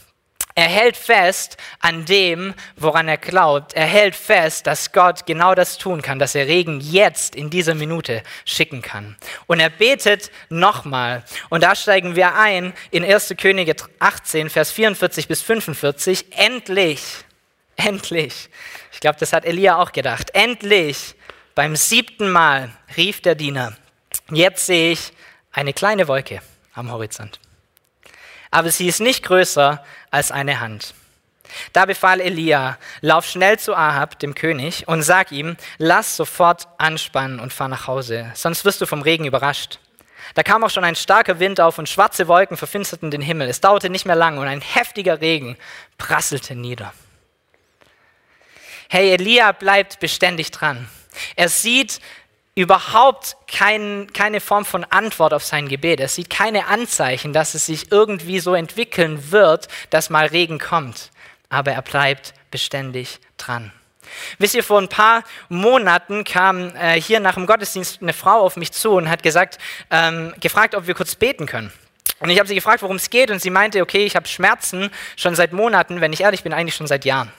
Er 0.56 0.68
hält 0.68 0.96
fest 0.96 1.56
an 1.80 2.04
dem, 2.04 2.54
woran 2.76 3.08
er 3.08 3.16
glaubt. 3.16 3.72
Er 3.72 3.86
hält 3.86 4.14
fest, 4.14 4.68
dass 4.68 4.92
Gott 4.92 5.26
genau 5.26 5.56
das 5.56 5.78
tun 5.78 6.00
kann, 6.00 6.20
dass 6.20 6.36
er 6.36 6.46
Regen 6.46 6.80
jetzt 6.80 7.34
in 7.34 7.50
dieser 7.50 7.74
Minute 7.74 8.22
schicken 8.44 8.80
kann. 8.80 9.16
Und 9.48 9.58
er 9.58 9.70
betet 9.70 10.30
nochmal. 10.50 11.24
Und 11.48 11.64
da 11.64 11.74
steigen 11.74 12.14
wir 12.14 12.36
ein 12.36 12.72
in 12.92 13.04
1. 13.04 13.34
Könige 13.36 13.74
18, 13.98 14.48
Vers 14.48 14.70
44 14.70 15.26
bis 15.26 15.42
45. 15.42 16.26
Endlich, 16.36 17.02
endlich. 17.74 18.48
Ich 18.92 19.00
glaube, 19.00 19.18
das 19.18 19.32
hat 19.32 19.44
Elia 19.44 19.78
auch 19.78 19.90
gedacht. 19.90 20.30
Endlich, 20.34 21.16
beim 21.56 21.74
siebten 21.74 22.30
Mal 22.30 22.70
rief 22.96 23.20
der 23.20 23.34
Diener. 23.34 23.76
Jetzt 24.30 24.66
sehe 24.66 24.92
ich 24.92 25.12
eine 25.50 25.72
kleine 25.72 26.06
Wolke 26.06 26.40
am 26.74 26.92
Horizont 26.92 27.40
aber 28.54 28.70
sie 28.70 28.86
ist 28.86 29.00
nicht 29.00 29.24
größer 29.24 29.84
als 30.14 30.30
eine 30.30 30.60
Hand. 30.60 30.94
Da 31.72 31.84
befahl 31.84 32.20
Elia, 32.20 32.78
lauf 33.00 33.26
schnell 33.26 33.58
zu 33.58 33.74
Ahab, 33.74 34.18
dem 34.20 34.34
König, 34.34 34.88
und 34.88 35.02
sag 35.02 35.32
ihm, 35.32 35.56
lass 35.78 36.16
sofort 36.16 36.68
anspannen 36.78 37.40
und 37.40 37.52
fahr 37.52 37.68
nach 37.68 37.86
Hause, 37.86 38.30
sonst 38.34 38.64
wirst 38.64 38.80
du 38.80 38.86
vom 38.86 39.02
Regen 39.02 39.26
überrascht. 39.26 39.78
Da 40.34 40.42
kam 40.42 40.64
auch 40.64 40.70
schon 40.70 40.84
ein 40.84 40.96
starker 40.96 41.38
Wind 41.38 41.60
auf 41.60 41.78
und 41.78 41.88
schwarze 41.88 42.28
Wolken 42.28 42.56
verfinsterten 42.56 43.10
den 43.10 43.20
Himmel. 43.20 43.48
Es 43.48 43.60
dauerte 43.60 43.90
nicht 43.90 44.06
mehr 44.06 44.16
lang 44.16 44.38
und 44.38 44.46
ein 44.46 44.62
heftiger 44.62 45.20
Regen 45.20 45.56
prasselte 45.98 46.54
nieder. 46.54 46.94
Hey, 48.88 49.10
Elia 49.12 49.52
bleibt 49.52 50.00
beständig 50.00 50.50
dran. 50.50 50.88
Er 51.36 51.48
sieht 51.48 52.00
überhaupt 52.54 53.36
kein, 53.48 54.08
keine 54.12 54.40
Form 54.40 54.64
von 54.64 54.84
Antwort 54.84 55.34
auf 55.34 55.44
sein 55.44 55.68
Gebet. 55.68 56.00
Er 56.00 56.08
sieht 56.08 56.30
keine 56.30 56.66
Anzeichen, 56.66 57.32
dass 57.32 57.54
es 57.54 57.66
sich 57.66 57.90
irgendwie 57.90 58.40
so 58.40 58.54
entwickeln 58.54 59.32
wird, 59.32 59.68
dass 59.90 60.10
mal 60.10 60.26
Regen 60.26 60.58
kommt. 60.58 61.10
Aber 61.48 61.72
er 61.72 61.82
bleibt 61.82 62.34
beständig 62.50 63.18
dran. 63.36 63.72
Wisst 64.38 64.54
ihr, 64.54 64.62
vor 64.62 64.80
ein 64.80 64.88
paar 64.88 65.24
Monaten 65.48 66.24
kam 66.24 66.74
äh, 66.76 67.00
hier 67.00 67.20
nach 67.20 67.34
dem 67.34 67.46
Gottesdienst 67.46 68.02
eine 68.02 68.12
Frau 68.12 68.40
auf 68.40 68.56
mich 68.56 68.72
zu 68.72 68.92
und 68.92 69.08
hat 69.08 69.22
gesagt, 69.22 69.58
ähm, 69.90 70.34
gefragt, 70.40 70.74
ob 70.74 70.86
wir 70.86 70.94
kurz 70.94 71.16
beten 71.16 71.46
können. 71.46 71.72
Und 72.20 72.30
ich 72.30 72.38
habe 72.38 72.48
sie 72.48 72.54
gefragt, 72.54 72.82
worum 72.82 72.96
es 72.96 73.10
geht, 73.10 73.30
und 73.30 73.40
sie 73.40 73.50
meinte, 73.50 73.82
okay, 73.82 74.04
ich 74.04 74.14
habe 74.14 74.28
Schmerzen 74.28 74.90
schon 75.16 75.34
seit 75.34 75.52
Monaten, 75.52 76.00
wenn 76.00 76.12
ich 76.12 76.20
ehrlich 76.20 76.42
bin, 76.42 76.52
eigentlich 76.52 76.76
schon 76.76 76.86
seit 76.86 77.04
Jahren. 77.04 77.32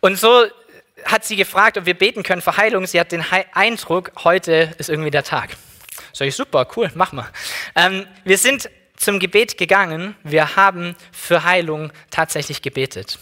Und 0.00 0.18
so 0.18 0.46
hat 1.04 1.24
sie 1.24 1.36
gefragt, 1.36 1.78
ob 1.78 1.86
wir 1.86 1.94
beten 1.94 2.22
können 2.22 2.42
für 2.42 2.56
Heilung. 2.56 2.86
Sie 2.86 2.98
hat 2.98 3.12
den 3.12 3.24
Eindruck, 3.52 4.12
heute 4.24 4.74
ist 4.78 4.88
irgendwie 4.88 5.10
der 5.10 5.24
Tag. 5.24 5.50
Sag 6.12 6.28
ich, 6.28 6.36
super, 6.36 6.66
cool, 6.76 6.90
mach 6.94 7.12
mal. 7.12 7.28
Ähm, 7.74 8.06
wir 8.24 8.38
sind 8.38 8.70
zum 8.96 9.18
Gebet 9.18 9.58
gegangen. 9.58 10.14
Wir 10.22 10.56
haben 10.56 10.96
für 11.10 11.44
Heilung 11.44 11.92
tatsächlich 12.10 12.62
gebetet. 12.62 13.18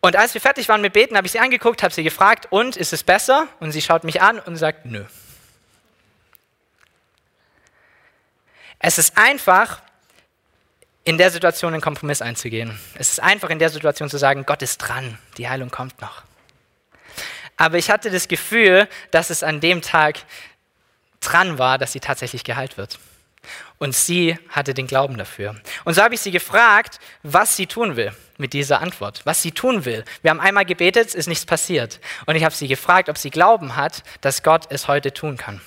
Und 0.00 0.16
als 0.16 0.34
wir 0.34 0.40
fertig 0.40 0.68
waren 0.68 0.82
mit 0.82 0.92
Beten, 0.92 1.16
habe 1.16 1.26
ich 1.26 1.32
sie 1.32 1.40
angeguckt, 1.40 1.82
habe 1.82 1.94
sie 1.94 2.02
gefragt, 2.02 2.48
und 2.50 2.76
ist 2.76 2.92
es 2.92 3.02
besser? 3.02 3.48
Und 3.60 3.72
sie 3.72 3.80
schaut 3.80 4.04
mich 4.04 4.20
an 4.20 4.38
und 4.38 4.56
sagt, 4.56 4.84
nö. 4.84 5.04
Es 8.78 8.98
ist 8.98 9.16
einfach, 9.16 9.80
in 11.04 11.18
der 11.18 11.30
Situation 11.30 11.74
einen 11.74 11.82
Kompromiss 11.82 12.22
einzugehen. 12.22 12.78
Es 12.94 13.12
ist 13.12 13.22
einfach 13.22 13.50
in 13.50 13.58
der 13.58 13.70
Situation 13.70 14.08
zu 14.08 14.18
sagen, 14.18 14.46
Gott 14.46 14.62
ist 14.62 14.78
dran, 14.78 15.18
die 15.36 15.48
Heilung 15.48 15.70
kommt 15.70 16.00
noch. 16.00 16.22
Aber 17.56 17.78
ich 17.78 17.90
hatte 17.90 18.10
das 18.10 18.26
Gefühl, 18.26 18.88
dass 19.10 19.30
es 19.30 19.42
an 19.42 19.60
dem 19.60 19.82
Tag 19.82 20.18
dran 21.20 21.58
war, 21.58 21.78
dass 21.78 21.92
sie 21.92 22.00
tatsächlich 22.00 22.42
geheilt 22.42 22.76
wird. 22.76 22.98
Und 23.78 23.94
sie 23.94 24.38
hatte 24.48 24.72
den 24.72 24.86
Glauben 24.86 25.18
dafür. 25.18 25.54
Und 25.84 25.94
so 25.94 26.02
habe 26.02 26.14
ich 26.14 26.20
sie 26.20 26.30
gefragt, 26.30 26.98
was 27.22 27.56
sie 27.56 27.66
tun 27.66 27.96
will. 27.96 28.12
mit 28.38 28.52
dieser 28.52 28.80
Antwort, 28.80 29.20
was 29.24 29.42
sie 29.42 29.52
tun 29.52 29.84
will. 29.84 30.04
Wir 30.22 30.30
haben 30.30 30.40
einmal 30.40 30.64
gebetet, 30.64 31.08
es 31.08 31.14
ist 31.14 31.26
nichts 31.28 31.46
passiert. 31.46 32.00
Und 32.26 32.36
ich 32.36 32.44
habe 32.44 32.54
sie 32.54 32.68
gefragt, 32.68 33.08
ob 33.08 33.18
sie 33.18 33.30
Glauben 33.30 33.76
hat, 33.76 34.02
dass 34.20 34.42
Gott 34.42 34.66
es 34.70 34.88
heute 34.88 35.12
tun 35.12 35.36
kann. 35.36 35.60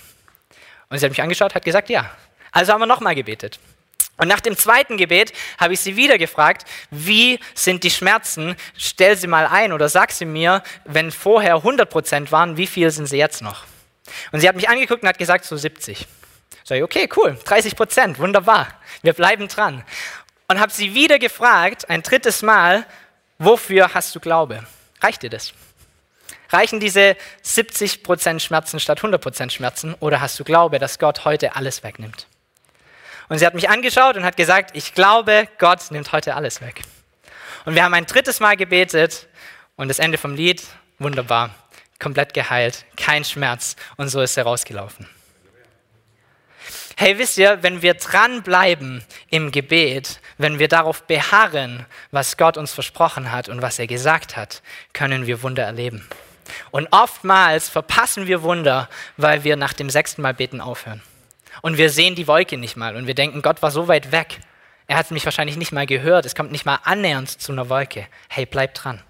Und 0.90 1.00
sie 1.00 1.06
hat 1.06 1.12
mich 1.12 1.22
angeschaut, 1.22 1.56
hat 1.56 1.66
gesagt, 1.66 1.90
ja. 1.90 2.10
Also 2.52 2.74
haben 2.74 2.82
wir 2.82 2.86
nochmal 2.86 3.16
gebetet. 3.16 3.60
Und 4.18 4.28
nach 4.28 4.40
dem 4.40 4.58
zweiten 4.58 4.98
Gebet 4.98 5.32
habe 5.60 5.74
ich 5.74 5.80
sie 5.80 5.96
wieder 5.96 6.18
gefragt, 6.18 6.68
wie 6.90 7.40
sind 7.54 7.84
die 7.84 7.92
Schmerzen? 7.92 8.56
Stell 8.76 9.16
sie 9.16 9.28
mal 9.28 9.46
ein 9.46 9.72
oder 9.72 9.90
sag 9.90 10.12
sie 10.12 10.26
mir, 10.26 10.64
wenn 10.86 11.12
vorher 11.12 11.58
100% 11.58 12.32
waren, 12.32 12.58
wie 12.58 12.68
viel 12.68 12.90
sind 12.90 13.06
sie 13.06 13.18
jetzt 13.18 13.42
noch? 13.42 13.66
Und 14.32 14.40
sie 14.40 14.48
hat 14.48 14.56
mich 14.56 14.70
angeguckt 14.70 15.04
und 15.04 15.10
hat 15.10 15.18
gesagt, 15.18 15.46
so 15.46 15.56
70. 15.56 16.08
Sag 16.64 16.78
ich, 16.78 16.84
okay, 16.84 17.08
cool, 17.16 17.38
30% 17.46 18.18
wunderbar, 18.18 18.68
wir 19.02 19.14
bleiben 19.14 19.48
dran. 19.48 19.84
Und 20.48 20.60
habe 20.60 20.72
sie 20.72 20.96
wieder 20.96 21.20
gefragt, 21.20 21.90
ein 21.90 22.02
drittes 22.02 22.42
Mal, 22.42 22.86
wofür 23.38 23.94
hast 23.94 24.16
du 24.16 24.20
Glaube? 24.20 24.66
Reicht 25.02 25.24
dir 25.24 25.30
das? 25.30 25.54
Reichen 26.50 26.80
diese 26.80 27.18
70% 27.44 28.40
Schmerzen 28.40 28.80
statt 28.80 29.02
100% 29.02 29.52
Schmerzen 29.52 29.94
oder 30.00 30.22
hast 30.22 30.40
du 30.40 30.44
Glaube, 30.44 30.80
dass 30.80 30.98
Gott 30.98 31.26
heute 31.26 31.56
alles 31.56 31.84
wegnimmt? 31.84 32.28
Und 33.30 33.40
sie 33.40 33.46
hat 33.46 33.54
mich 33.54 33.70
angeschaut 33.70 34.16
und 34.16 34.24
hat 34.24 34.38
gesagt, 34.38 34.72
ich 34.74 34.94
glaube, 34.94 35.48
Gott 35.58 35.92
nimmt 35.92 36.12
heute 36.12 36.36
alles 36.36 36.62
weg. 36.62 36.82
Und 37.66 37.76
wir 37.76 37.84
haben 37.84 37.94
ein 37.94 38.06
drittes 38.06 38.40
Mal 38.40 38.56
gebetet 38.56 39.28
und 39.76 39.90
das 39.90 40.00
Ende 40.00 40.18
vom 40.18 40.36
Lied, 40.36 40.64
wunderbar, 41.00 41.50
komplett 42.00 42.34
geheilt, 42.34 42.86
kein 42.96 43.26
Schmerz 43.26 43.76
und 43.98 44.08
so 44.08 44.22
ist 44.22 44.38
er 44.38 44.44
rausgelaufen. 44.44 45.08
Hey, 46.96 47.20
wisst 47.20 47.38
ihr, 47.38 47.62
wenn 47.62 47.84
wir 47.84 47.94
dranbleiben 47.94 49.04
im 49.30 49.52
Gebet, 49.52 50.20
wenn 50.40 50.58
wir 50.58 50.68
darauf 50.68 51.04
beharren, 51.04 51.86
was 52.10 52.38
Gott 52.38 52.58
uns 52.58 52.74
versprochen 52.74 53.32
hat 53.32 53.50
und 53.50 53.62
was 53.62 53.78
er 53.78 53.86
gesagt 53.86 54.36
hat, 54.36 54.64
können 54.94 55.28
wir 55.28 55.44
Wunder 55.44 55.64
erleben. 55.64 56.08
Und 56.72 56.88
oftmals 56.92 57.70
verpassen 57.70 58.26
wir 58.26 58.42
Wunder, 58.42 58.90
weil 59.16 59.44
wir 59.44 59.58
nach 59.58 59.74
dem 59.74 59.92
sechsten 59.92 60.24
Mal 60.24 60.34
beten 60.34 60.60
aufhören. 60.60 61.04
Und 61.62 61.78
wir 61.78 61.90
sehen 61.90 62.16
die 62.16 62.28
Wolke 62.28 62.58
nicht 62.58 62.78
mal 62.78 62.96
und 62.96 63.08
wir 63.08 63.16
denken, 63.16 63.42
Gott 63.42 63.62
war 63.62 63.72
so 63.72 63.88
weit 63.88 64.12
weg. 64.12 64.40
Er 64.88 64.98
hat 64.98 65.12
mich 65.12 65.26
wahrscheinlich 65.26 65.58
nicht 65.58 65.72
mal 65.72 65.86
gehört. 65.86 66.26
Es 66.26 66.36
kommt 66.36 66.52
nicht 66.52 66.66
mal 66.66 66.80
annähernd 66.84 67.30
zu 67.30 67.52
einer 67.52 67.70
Wolke. 67.70 68.08
Hey, 68.30 68.46
bleib 68.46 68.74
dran. 68.74 69.02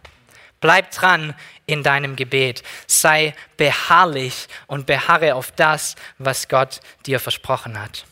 Bleib 0.59 0.89
dran 0.91 1.35
in 1.67 1.83
deinem 1.83 2.15
Gebet. 2.15 2.63
Sei 2.87 3.35
beharrlich 3.57 4.47
und 4.65 4.87
beharre 4.87 5.35
auf 5.35 5.51
das, 5.51 5.95
was 6.17 6.47
Gott 6.47 6.79
dir 7.05 7.19
versprochen 7.19 7.79
hat. 7.79 8.05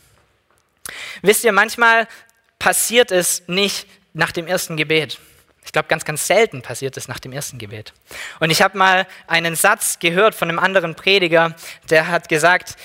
Wisst 1.24 1.44
ihr, 1.44 1.52
manchmal 1.52 2.08
passiert 2.60 3.12
es 3.12 3.48
nicht 3.48 3.88
nach 4.14 4.32
dem 4.32 4.46
ersten 4.46 4.78
Gebet. 4.78 5.20
Ich 5.66 5.72
glaube, 5.72 5.88
ganz, 5.88 6.06
ganz 6.06 6.28
selten 6.28 6.62
passiert 6.62 6.96
es 6.96 7.08
nach 7.08 7.20
dem 7.20 7.34
ersten 7.34 7.58
Gebet. 7.58 7.94
Und 8.40 8.52
ich 8.52 8.62
habe 8.62 8.78
mal 8.78 9.08
einen 9.26 9.56
Satz 9.56 9.98
gehört 9.98 10.36
von 10.36 10.48
einem 10.48 10.60
anderen 10.60 10.94
Prediger, 10.94 11.56
der 11.90 12.08
hat 12.08 12.30
gesagt, 12.30 12.76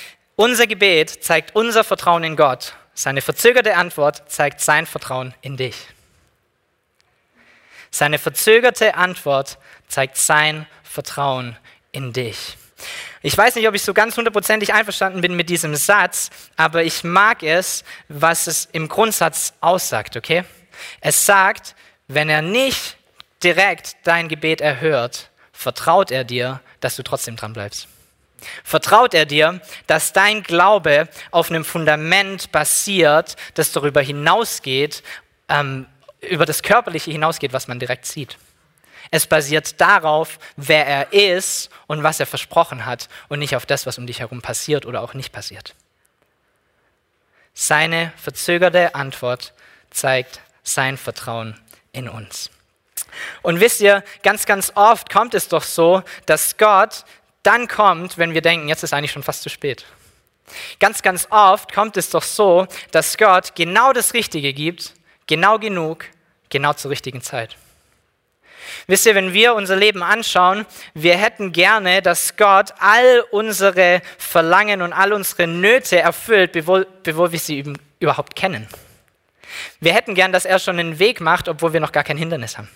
unser 0.40 0.66
Gebet 0.66 1.22
zeigt 1.22 1.54
unser 1.54 1.84
Vertrauen 1.84 2.24
in 2.24 2.34
Gott. 2.34 2.72
Seine 2.94 3.20
verzögerte 3.20 3.76
Antwort 3.76 4.22
zeigt 4.30 4.62
sein 4.62 4.86
Vertrauen 4.86 5.34
in 5.42 5.58
dich. 5.58 5.76
Seine 7.90 8.18
verzögerte 8.18 8.94
Antwort 8.94 9.58
zeigt 9.86 10.16
sein 10.16 10.66
Vertrauen 10.82 11.58
in 11.92 12.14
dich. 12.14 12.56
Ich 13.20 13.36
weiß 13.36 13.54
nicht, 13.56 13.68
ob 13.68 13.74
ich 13.74 13.82
so 13.82 13.92
ganz 13.92 14.16
hundertprozentig 14.16 14.72
einverstanden 14.72 15.20
bin 15.20 15.36
mit 15.36 15.50
diesem 15.50 15.74
Satz, 15.74 16.30
aber 16.56 16.84
ich 16.84 17.04
mag 17.04 17.42
es, 17.42 17.84
was 18.08 18.46
es 18.46 18.66
im 18.72 18.88
Grundsatz 18.88 19.52
aussagt, 19.60 20.16
okay? 20.16 20.44
Es 21.02 21.26
sagt, 21.26 21.74
wenn 22.08 22.30
er 22.30 22.40
nicht 22.40 22.96
direkt 23.42 23.96
dein 24.04 24.28
Gebet 24.28 24.62
erhört, 24.62 25.28
vertraut 25.52 26.10
er 26.10 26.24
dir, 26.24 26.62
dass 26.80 26.96
du 26.96 27.02
trotzdem 27.02 27.36
dran 27.36 27.52
bleibst. 27.52 27.88
Vertraut 28.64 29.14
er 29.14 29.26
dir, 29.26 29.60
dass 29.86 30.12
dein 30.12 30.42
Glaube 30.42 31.08
auf 31.30 31.50
einem 31.50 31.64
Fundament 31.64 32.52
basiert, 32.52 33.36
das 33.54 33.72
darüber 33.72 34.00
hinausgeht, 34.00 35.02
ähm, 35.48 35.86
über 36.20 36.46
das 36.46 36.62
Körperliche 36.62 37.10
hinausgeht, 37.10 37.52
was 37.52 37.68
man 37.68 37.78
direkt 37.78 38.06
sieht. 38.06 38.38
Es 39.10 39.26
basiert 39.26 39.80
darauf, 39.80 40.38
wer 40.56 40.86
er 40.86 41.12
ist 41.12 41.70
und 41.86 42.02
was 42.02 42.20
er 42.20 42.26
versprochen 42.26 42.86
hat 42.86 43.08
und 43.28 43.40
nicht 43.40 43.56
auf 43.56 43.66
das, 43.66 43.86
was 43.86 43.98
um 43.98 44.06
dich 44.06 44.20
herum 44.20 44.40
passiert 44.40 44.86
oder 44.86 45.02
auch 45.02 45.14
nicht 45.14 45.32
passiert. 45.32 45.74
Seine 47.52 48.12
verzögerte 48.16 48.94
Antwort 48.94 49.52
zeigt 49.90 50.40
sein 50.62 50.96
Vertrauen 50.96 51.58
in 51.92 52.08
uns. 52.08 52.50
Und 53.42 53.60
wisst 53.60 53.80
ihr, 53.80 54.04
ganz, 54.22 54.46
ganz 54.46 54.72
oft 54.76 55.10
kommt 55.10 55.34
es 55.34 55.48
doch 55.48 55.64
so, 55.64 56.02
dass 56.26 56.56
Gott 56.56 57.04
dann 57.42 57.68
kommt, 57.68 58.18
wenn 58.18 58.34
wir 58.34 58.42
denken, 58.42 58.68
jetzt 58.68 58.82
ist 58.82 58.92
eigentlich 58.92 59.12
schon 59.12 59.22
fast 59.22 59.42
zu 59.42 59.48
spät. 59.48 59.86
Ganz, 60.78 61.02
ganz 61.02 61.28
oft 61.30 61.72
kommt 61.72 61.96
es 61.96 62.10
doch 62.10 62.22
so, 62.22 62.66
dass 62.90 63.16
Gott 63.16 63.54
genau 63.54 63.92
das 63.92 64.14
Richtige 64.14 64.52
gibt, 64.52 64.94
genau 65.26 65.58
genug, 65.58 66.06
genau 66.48 66.72
zur 66.72 66.90
richtigen 66.90 67.22
Zeit. 67.22 67.56
Wisst 68.86 69.06
ihr, 69.06 69.14
wenn 69.14 69.32
wir 69.32 69.54
unser 69.54 69.76
Leben 69.76 70.02
anschauen, 70.02 70.66
wir 70.94 71.16
hätten 71.16 71.52
gerne, 71.52 72.02
dass 72.02 72.36
Gott 72.36 72.72
all 72.78 73.24
unsere 73.30 74.02
Verlangen 74.18 74.82
und 74.82 74.92
all 74.92 75.12
unsere 75.12 75.46
Nöte 75.46 75.98
erfüllt, 75.98 76.52
bevor, 76.52 76.86
wir 77.32 77.38
sie 77.38 77.72
überhaupt 78.00 78.36
kennen. 78.36 78.68
Wir 79.80 79.94
hätten 79.94 80.14
gern, 80.14 80.32
dass 80.32 80.44
er 80.44 80.58
schon 80.58 80.78
einen 80.78 80.98
Weg 80.98 81.20
macht, 81.20 81.48
obwohl 81.48 81.72
wir 81.72 81.80
noch 81.80 81.92
gar 81.92 82.04
kein 82.04 82.16
Hindernis 82.16 82.58
haben. 82.58 82.68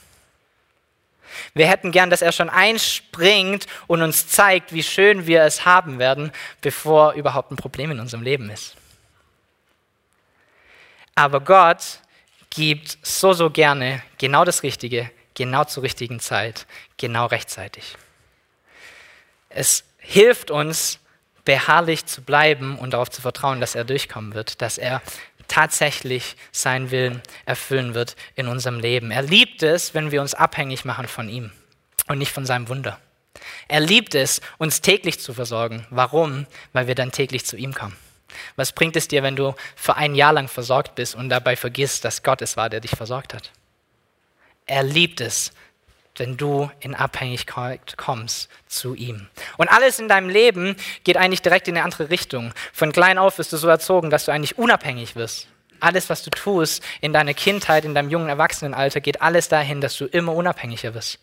Wir 1.54 1.68
hätten 1.68 1.92
gern, 1.92 2.10
dass 2.10 2.20
er 2.20 2.32
schon 2.32 2.50
einspringt 2.50 3.66
und 3.86 4.02
uns 4.02 4.26
zeigt, 4.26 4.72
wie 4.72 4.82
schön 4.82 5.26
wir 5.26 5.42
es 5.44 5.64
haben 5.64 6.00
werden, 6.00 6.32
bevor 6.60 7.12
überhaupt 7.12 7.52
ein 7.52 7.56
Problem 7.56 7.92
in 7.92 8.00
unserem 8.00 8.24
Leben 8.24 8.50
ist. 8.50 8.76
Aber 11.14 11.40
Gott 11.40 12.00
gibt 12.50 12.98
so, 13.02 13.32
so 13.32 13.50
gerne 13.50 14.02
genau 14.18 14.44
das 14.44 14.64
Richtige, 14.64 15.10
genau 15.34 15.64
zur 15.64 15.84
richtigen 15.84 16.18
Zeit, 16.18 16.66
genau 16.96 17.26
rechtzeitig. 17.26 17.96
Es 19.48 19.84
hilft 19.98 20.50
uns, 20.50 20.98
beharrlich 21.44 22.06
zu 22.06 22.22
bleiben 22.22 22.78
und 22.78 22.92
darauf 22.94 23.10
zu 23.10 23.20
vertrauen, 23.20 23.60
dass 23.60 23.74
er 23.74 23.84
durchkommen 23.84 24.34
wird, 24.34 24.62
dass 24.62 24.78
er 24.78 25.02
tatsächlich 25.48 26.36
seinen 26.52 26.90
Willen 26.90 27.22
erfüllen 27.46 27.94
wird 27.94 28.16
in 28.34 28.48
unserem 28.48 28.80
Leben. 28.80 29.10
Er 29.10 29.22
liebt 29.22 29.62
es, 29.62 29.94
wenn 29.94 30.10
wir 30.10 30.20
uns 30.20 30.34
abhängig 30.34 30.84
machen 30.84 31.08
von 31.08 31.28
ihm 31.28 31.52
und 32.08 32.18
nicht 32.18 32.32
von 32.32 32.46
seinem 32.46 32.68
Wunder. 32.68 32.98
Er 33.68 33.80
liebt 33.80 34.14
es, 34.14 34.40
uns 34.58 34.80
täglich 34.80 35.20
zu 35.20 35.34
versorgen. 35.34 35.86
Warum? 35.90 36.46
Weil 36.72 36.86
wir 36.86 36.94
dann 36.94 37.12
täglich 37.12 37.44
zu 37.44 37.56
ihm 37.56 37.74
kommen. 37.74 37.96
Was 38.56 38.72
bringt 38.72 38.96
es 38.96 39.08
dir, 39.08 39.22
wenn 39.22 39.36
du 39.36 39.54
für 39.76 39.96
ein 39.96 40.14
Jahr 40.14 40.32
lang 40.32 40.48
versorgt 40.48 40.94
bist 40.94 41.14
und 41.14 41.28
dabei 41.28 41.56
vergisst, 41.56 42.04
dass 42.04 42.22
Gott 42.22 42.42
es 42.42 42.56
war, 42.56 42.68
der 42.68 42.80
dich 42.80 42.92
versorgt 42.92 43.34
hat? 43.34 43.52
Er 44.66 44.82
liebt 44.82 45.20
es, 45.20 45.52
wenn 46.16 46.36
du 46.36 46.70
in 46.80 46.94
Abhängigkeit 46.94 47.96
kommst 47.96 48.48
zu 48.66 48.94
ihm. 48.94 49.28
Und 49.56 49.68
alles 49.68 49.98
in 49.98 50.08
deinem 50.08 50.28
Leben 50.28 50.76
geht 51.02 51.16
eigentlich 51.16 51.42
direkt 51.42 51.68
in 51.68 51.76
eine 51.76 51.84
andere 51.84 52.10
Richtung. 52.10 52.52
Von 52.72 52.92
klein 52.92 53.18
auf 53.18 53.38
wirst 53.38 53.52
du 53.52 53.56
so 53.56 53.68
erzogen, 53.68 54.10
dass 54.10 54.24
du 54.24 54.32
eigentlich 54.32 54.58
unabhängig 54.58 55.16
wirst. 55.16 55.48
Alles, 55.80 56.08
was 56.08 56.22
du 56.22 56.30
tust 56.30 56.82
in 57.00 57.12
deiner 57.12 57.34
Kindheit, 57.34 57.84
in 57.84 57.94
deinem 57.94 58.10
jungen 58.10 58.28
Erwachsenenalter, 58.28 59.00
geht 59.00 59.20
alles 59.20 59.48
dahin, 59.48 59.80
dass 59.80 59.96
du 59.98 60.06
immer 60.06 60.34
unabhängiger 60.34 60.94
wirst. 60.94 61.18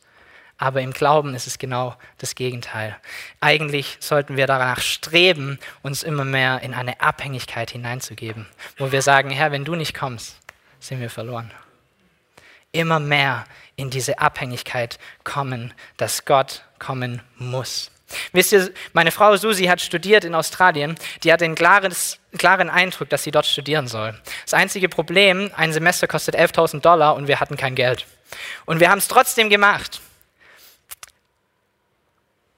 Aber 0.58 0.82
im 0.82 0.94
Glauben 0.94 1.34
ist 1.34 1.48
es 1.48 1.58
genau 1.58 1.96
das 2.20 2.36
Gegenteil. 2.36 2.96
Eigentlich 3.40 3.98
sollten 4.00 4.38
wir 4.38 4.46
danach 4.46 4.80
streben, 4.80 5.58
uns 5.82 6.04
immer 6.04 6.26
mehr 6.26 6.62
in 6.62 6.76
eine 6.76 7.02
Abhängigkeit 7.02 7.72
hineinzugeben, 7.72 8.46
wo 8.78 8.92
wir 8.92 9.02
sagen, 9.02 9.32
Herr, 9.32 9.52
wenn 9.52 9.66
du 9.66 9.74
nicht 9.74 9.96
kommst, 9.96 10.38
sind 10.80 11.00
wir 11.00 11.10
verloren 11.10 11.52
immer 12.72 13.00
mehr 13.00 13.46
in 13.76 13.90
diese 13.90 14.20
Abhängigkeit 14.20 15.00
kommen, 15.24 15.74
dass 15.98 16.26
Gott 16.26 16.64
kommen 16.80 17.22
muss. 17.38 17.92
Wisst 18.34 18.52
ihr, 18.52 18.72
meine 18.94 19.12
Frau 19.12 19.36
Susi 19.38 19.66
hat 19.66 19.82
studiert 19.82 20.24
in 20.26 20.36
Australien. 20.36 20.96
Die 21.24 21.32
hat 21.32 21.42
den 21.42 21.56
klares, 21.56 22.20
klaren 22.38 22.70
Eindruck, 22.70 23.10
dass 23.10 23.24
sie 23.24 23.32
dort 23.32 23.46
studieren 23.46 23.88
soll. 23.88 24.20
Das 24.44 24.54
einzige 24.54 24.90
Problem, 24.90 25.52
ein 25.56 25.72
Semester 25.74 26.08
kostet 26.08 26.36
11.000 26.36 26.82
Dollar 26.82 27.16
und 27.16 27.28
wir 27.28 27.40
hatten 27.40 27.58
kein 27.58 27.76
Geld. 27.76 28.06
Und 28.66 28.80
wir 28.80 28.90
haben 28.90 28.98
es 28.98 29.08
trotzdem 29.08 29.50
gemacht. 29.50 30.02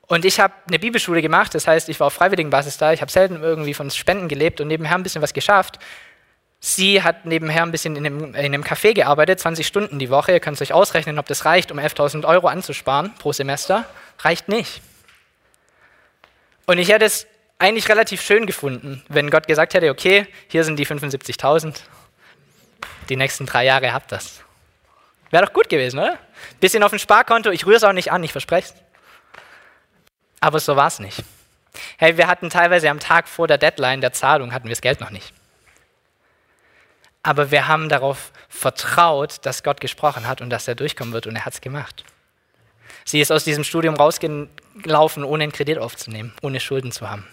Und 0.07 0.25
ich 0.25 0.39
habe 0.39 0.53
eine 0.67 0.79
Bibelschule 0.79 1.21
gemacht, 1.21 1.55
das 1.55 1.65
heißt, 1.65 1.89
ich 1.89 1.99
war 1.99 2.07
auf 2.07 2.13
Freiwilligenbasis 2.13 2.77
da, 2.77 2.93
ich 2.93 3.01
habe 3.01 3.11
selten 3.11 3.41
irgendwie 3.41 3.73
von 3.73 3.89
Spenden 3.89 4.27
gelebt 4.27 4.61
und 4.61 4.67
nebenher 4.67 4.95
ein 4.95 5.03
bisschen 5.03 5.21
was 5.21 5.33
geschafft. 5.33 5.79
Sie 6.65 7.03
hat 7.03 7.25
nebenher 7.25 7.63
ein 7.63 7.71
bisschen 7.71 7.97
in 7.97 8.05
einem, 8.05 8.23
in 8.23 8.35
einem 8.35 8.63
Café 8.63 8.93
gearbeitet, 8.93 9.37
20 9.37 9.67
Stunden 9.67 9.99
die 9.99 10.09
Woche. 10.09 10.31
Ihr 10.31 10.39
könnt 10.39 10.55
es 10.55 10.61
euch 10.61 10.71
ausrechnen, 10.71 11.19
ob 11.19 11.25
das 11.25 11.43
reicht, 11.43 11.73
um 11.73 11.77
11.000 11.77 12.25
Euro 12.25 12.47
anzusparen 12.47 13.13
pro 13.15 13.33
Semester. 13.33 13.83
Reicht 14.19 14.47
nicht. 14.47 14.81
Und 16.65 16.77
ich 16.77 16.87
hätte 16.87 17.03
es 17.03 17.27
eigentlich 17.59 17.89
relativ 17.89 18.21
schön 18.21 18.45
gefunden, 18.45 19.03
wenn 19.09 19.29
Gott 19.29 19.45
gesagt 19.45 19.73
hätte, 19.73 19.89
okay, 19.89 20.25
hier 20.47 20.63
sind 20.63 20.77
die 20.77 20.87
75.000, 20.87 21.81
die 23.09 23.17
nächsten 23.17 23.45
drei 23.45 23.65
Jahre 23.65 23.91
habt 23.91 24.13
das. 24.13 24.39
Wäre 25.31 25.45
doch 25.45 25.51
gut 25.51 25.67
gewesen, 25.67 25.99
oder? 25.99 26.17
Bisschen 26.61 26.81
auf 26.81 26.91
dem 26.91 26.99
Sparkonto, 26.99 27.51
ich 27.51 27.65
rühre 27.65 27.75
es 27.75 27.83
auch 27.83 27.91
nicht 27.91 28.13
an, 28.13 28.23
ich 28.23 28.31
verspreche 28.31 28.69
es. 28.69 28.75
Aber 30.39 30.61
so 30.61 30.77
war 30.77 30.87
es 30.87 30.99
nicht. 30.99 31.25
Hey, 31.97 32.15
wir 32.15 32.27
hatten 32.27 32.49
teilweise 32.49 32.89
am 32.89 33.01
Tag 33.01 33.27
vor 33.27 33.49
der 33.49 33.57
Deadline 33.57 33.99
der 33.99 34.13
Zahlung, 34.13 34.53
hatten 34.53 34.69
wir 34.69 34.73
das 34.73 34.81
Geld 34.81 35.01
noch 35.01 35.09
nicht. 35.09 35.33
Aber 37.23 37.51
wir 37.51 37.67
haben 37.67 37.87
darauf 37.87 38.31
vertraut, 38.49 39.45
dass 39.45 39.63
Gott 39.63 39.79
gesprochen 39.79 40.27
hat 40.27 40.41
und 40.41 40.49
dass 40.49 40.67
er 40.67 40.75
durchkommen 40.75 41.13
wird 41.13 41.25
und 41.25 41.35
er 41.37 41.45
hat 41.45 41.53
es 41.53 41.61
gemacht. 41.61 42.03
Sie 43.05 43.21
ist 43.21 43.31
aus 43.31 43.43
diesem 43.43 43.63
Studium 43.63 43.95
rausgelaufen, 43.95 45.23
ohne 45.23 45.43
einen 45.43 45.51
Kredit 45.51 45.77
aufzunehmen, 45.77 46.33
ohne 46.41 46.59
Schulden 46.59 46.91
zu 46.91 47.09
haben. 47.09 47.27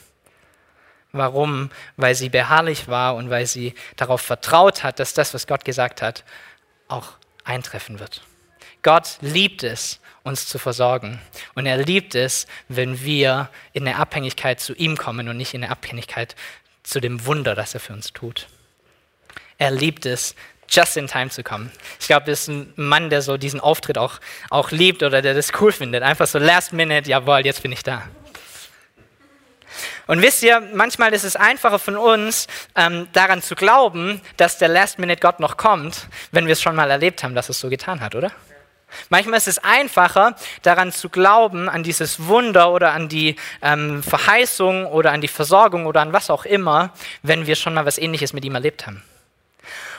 Warum? 1.12 1.70
Weil 1.96 2.14
sie 2.14 2.28
beharrlich 2.28 2.86
war 2.86 3.16
und 3.16 3.30
weil 3.30 3.46
sie 3.46 3.74
darauf 3.96 4.20
vertraut 4.20 4.84
hat, 4.84 5.00
dass 5.00 5.12
das, 5.12 5.34
was 5.34 5.46
Gott 5.46 5.64
gesagt 5.64 6.02
hat, 6.02 6.24
auch 6.86 7.14
eintreffen 7.44 7.98
wird. 7.98 8.22
Gott 8.82 9.18
liebt 9.20 9.64
es, 9.64 10.00
uns 10.22 10.46
zu 10.46 10.58
versorgen. 10.58 11.20
Und 11.54 11.66
er 11.66 11.78
liebt 11.78 12.14
es, 12.14 12.46
wenn 12.68 13.02
wir 13.02 13.48
in 13.72 13.86
eine 13.86 13.96
Abhängigkeit 13.96 14.60
zu 14.60 14.74
ihm 14.74 14.96
kommen 14.96 15.28
und 15.28 15.36
nicht 15.36 15.54
in 15.54 15.64
eine 15.64 15.72
Abhängigkeit 15.72 16.36
zu 16.82 17.00
dem 17.00 17.26
Wunder, 17.26 17.54
das 17.54 17.74
er 17.74 17.80
für 17.80 17.92
uns 17.92 18.12
tut. 18.12 18.46
Er 19.60 19.70
liebt 19.70 20.06
es, 20.06 20.34
just 20.70 20.96
in 20.96 21.06
time 21.06 21.28
zu 21.28 21.42
kommen. 21.42 21.70
Ich 22.00 22.06
glaube, 22.06 22.24
das 22.24 22.40
ist 22.40 22.48
ein 22.48 22.72
Mann, 22.76 23.10
der 23.10 23.20
so 23.20 23.36
diesen 23.36 23.60
Auftritt 23.60 23.98
auch, 23.98 24.14
auch 24.48 24.70
liebt 24.70 25.02
oder 25.02 25.20
der 25.20 25.34
das 25.34 25.52
cool 25.60 25.70
findet. 25.70 26.02
Einfach 26.02 26.26
so 26.26 26.38
last 26.38 26.72
minute, 26.72 27.10
jawohl, 27.10 27.44
jetzt 27.44 27.62
bin 27.62 27.70
ich 27.70 27.82
da. 27.82 28.04
Und 30.06 30.22
wisst 30.22 30.42
ihr, 30.42 30.60
manchmal 30.72 31.12
ist 31.12 31.24
es 31.24 31.36
einfacher 31.36 31.78
von 31.78 31.98
uns, 31.98 32.46
ähm, 32.74 33.06
daran 33.12 33.42
zu 33.42 33.54
glauben, 33.54 34.22
dass 34.38 34.56
der 34.56 34.68
Last-Minute-Gott 34.68 35.40
noch 35.40 35.58
kommt, 35.58 36.08
wenn 36.32 36.46
wir 36.46 36.54
es 36.54 36.62
schon 36.62 36.74
mal 36.74 36.90
erlebt 36.90 37.22
haben, 37.22 37.34
dass 37.34 37.50
es 37.50 37.60
so 37.60 37.68
getan 37.68 38.00
hat, 38.00 38.14
oder? 38.14 38.32
Manchmal 39.10 39.36
ist 39.36 39.46
es 39.46 39.58
einfacher, 39.58 40.34
daran 40.62 40.90
zu 40.90 41.10
glauben, 41.10 41.68
an 41.68 41.84
dieses 41.84 42.26
Wunder 42.26 42.72
oder 42.72 42.92
an 42.92 43.08
die 43.08 43.36
ähm, 43.62 44.02
Verheißung 44.02 44.86
oder 44.86 45.12
an 45.12 45.20
die 45.20 45.28
Versorgung 45.28 45.86
oder 45.86 46.00
an 46.00 46.12
was 46.12 46.30
auch 46.30 46.44
immer, 46.44 46.92
wenn 47.22 47.46
wir 47.46 47.54
schon 47.54 47.74
mal 47.74 47.86
was 47.86 47.98
Ähnliches 47.98 48.32
mit 48.32 48.44
ihm 48.44 48.54
erlebt 48.54 48.86
haben. 48.86 49.04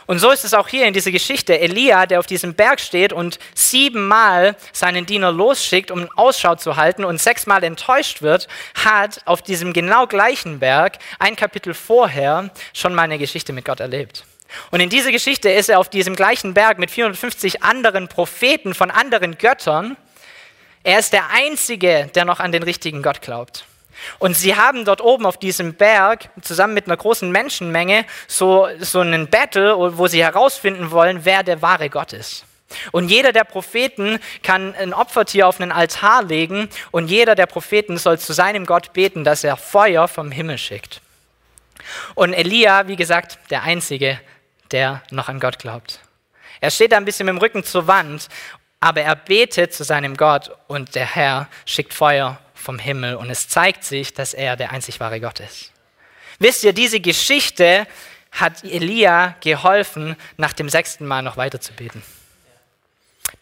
Und 0.08 0.20
so 0.20 0.32
ist 0.32 0.44
es 0.44 0.54
auch 0.54 0.68
hier 0.68 0.88
in 0.88 0.94
dieser 0.94 1.12
Geschichte. 1.12 1.60
Elia, 1.60 2.06
der 2.06 2.20
auf 2.20 2.26
diesem 2.26 2.54
Berg 2.54 2.80
steht 2.80 3.14
und 3.14 3.40
siebenmal 3.54 4.56
seinen 4.74 5.06
Diener 5.06 5.32
losschickt, 5.32 5.92
um 5.92 6.10
Ausschau 6.16 6.56
zu 6.56 6.76
halten 6.76 7.06
und 7.06 7.22
sechsmal 7.22 7.64
enttäuscht 7.64 8.22
wird, 8.22 8.48
hat 8.76 9.22
auf 9.26 9.42
diesem 9.42 9.74
genau 9.74 10.08
gleichen 10.08 10.60
Berg 10.60 10.98
ein 11.20 11.36
Kapitel 11.36 11.74
vorher 11.74 12.50
schon 12.74 12.94
mal 12.94 13.04
eine 13.04 13.20
Geschichte 13.20 13.54
mit 13.54 13.66
Gott 13.66 13.80
erlebt. 13.80 14.26
Und 14.70 14.82
in 14.82 14.90
dieser 14.90 15.12
Geschichte 15.12 15.50
ist 15.50 15.70
er 15.70 15.80
auf 15.80 15.90
diesem 15.90 16.16
gleichen 16.16 16.54
Berg 16.54 16.78
mit 16.78 16.92
450 16.92 17.64
anderen 17.64 18.08
Propheten 18.08 18.74
von 18.74 18.92
anderen 18.92 19.38
Göttern. 19.38 19.96
Er 20.84 21.00
ist 21.00 21.14
der 21.14 21.30
Einzige, 21.30 22.10
der 22.16 22.26
noch 22.26 22.40
an 22.40 22.52
den 22.52 22.64
richtigen 22.64 23.02
Gott 23.02 23.22
glaubt. 23.22 23.66
Und 24.20 24.36
sie 24.36 24.56
haben 24.56 24.86
dort 24.86 25.02
oben 25.02 25.26
auf 25.26 25.38
diesem 25.38 25.74
Berg 25.74 26.30
zusammen 26.42 26.74
mit 26.74 26.86
einer 26.88 26.98
großen 26.98 27.32
Menschenmenge 27.32 28.06
so, 28.28 28.68
so 28.80 29.00
einen 29.00 29.30
Battle, 29.30 29.76
wo 29.98 30.08
sie 30.08 30.24
herausfinden 30.24 30.92
wollen, 30.92 31.26
wer 31.26 31.44
der 31.44 31.62
wahre 31.62 31.90
Gott 31.90 32.14
ist. 32.14 32.46
Und 32.92 33.10
jeder 33.10 33.34
der 33.34 33.44
Propheten 33.44 34.20
kann 34.44 34.74
ein 34.76 34.94
Opfertier 34.94 35.48
auf 35.48 35.60
einen 35.60 35.72
Altar 35.72 36.24
legen 36.24 36.70
und 36.92 37.10
jeder 37.10 37.36
der 37.36 37.46
Propheten 37.46 37.98
soll 37.98 38.18
zu 38.18 38.34
seinem 38.34 38.66
Gott 38.66 38.94
beten, 38.94 39.24
dass 39.24 39.44
er 39.44 39.58
Feuer 39.58 40.08
vom 40.08 40.32
Himmel 40.32 40.58
schickt. 40.58 41.02
Und 42.16 42.34
Elia, 42.34 42.88
wie 42.88 42.96
gesagt, 42.96 43.40
der 43.50 43.64
Einzige, 43.64 44.20
der 44.72 45.04
noch 45.12 45.28
an 45.28 45.40
Gott 45.40 45.60
glaubt. 45.60 46.00
Er 46.62 46.72
steht 46.72 46.92
da 46.92 46.98
ein 46.98 47.06
bisschen 47.06 47.26
mit 47.26 47.36
dem 47.36 47.40
Rücken 47.40 47.64
zur 47.64 47.88
Wand, 47.88 48.30
aber 48.80 49.02
er 49.02 49.16
betet 49.16 49.74
zu 49.74 49.84
seinem 49.84 50.16
Gott 50.16 50.52
und 50.68 50.96
der 50.96 51.06
Herr 51.06 51.48
schickt 51.66 51.94
Feuer 51.94 52.40
vom 52.62 52.80
Himmel 52.80 53.16
und 53.16 53.30
es 53.30 53.48
zeigt 53.48 53.84
sich, 53.84 54.14
dass 54.14 54.34
er 54.34 54.56
der 54.56 54.72
einzig 54.72 55.00
wahre 55.00 55.20
Gott 55.20 55.40
ist. 55.40 55.72
Wisst 56.40 56.64
ihr, 56.64 56.74
diese 56.74 57.00
Geschichte 57.00 57.88
hat 58.32 58.64
Elia 58.64 59.36
geholfen, 59.42 60.16
nach 60.38 60.54
dem 60.54 60.70
sechsten 60.70 61.06
Mal 61.06 61.22
noch 61.22 61.38
weiter 61.38 61.60
zu 61.60 61.74
beten. 61.74 62.02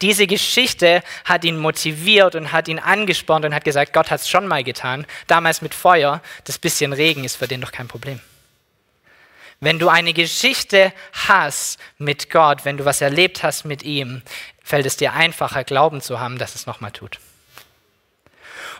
Diese 0.01 0.27
Geschichte 0.27 1.03
hat 1.25 1.43
ihn 1.43 1.57
motiviert 1.57 2.35
und 2.35 2.51
hat 2.51 2.67
ihn 2.67 2.79
angespornt 2.79 3.45
und 3.45 3.53
hat 3.53 3.63
gesagt, 3.63 3.93
Gott 3.93 4.11
hat 4.11 4.21
es 4.21 4.29
schon 4.29 4.47
mal 4.47 4.63
getan, 4.63 5.05
damals 5.27 5.61
mit 5.61 5.73
Feuer, 5.73 6.21
das 6.45 6.57
bisschen 6.57 6.93
Regen 6.93 7.23
ist 7.23 7.35
für 7.35 7.47
den 7.47 7.61
doch 7.61 7.71
kein 7.71 7.87
Problem. 7.87 8.19
Wenn 9.59 9.77
du 9.77 9.89
eine 9.89 10.13
Geschichte 10.13 10.93
hast 11.11 11.79
mit 11.97 12.29
Gott, 12.29 12.63
wenn 12.63 12.77
du 12.77 12.85
was 12.85 13.01
erlebt 13.01 13.43
hast 13.43 13.65
mit 13.65 13.83
ihm, 13.83 14.21
fällt 14.63 14.85
es 14.85 14.95
dir 14.95 15.13
einfacher, 15.13 15.65
Glauben 15.65 15.99
zu 15.99 16.19
haben, 16.19 16.37
dass 16.37 16.55
es 16.55 16.65
nochmal 16.65 16.91
tut. 16.91 17.19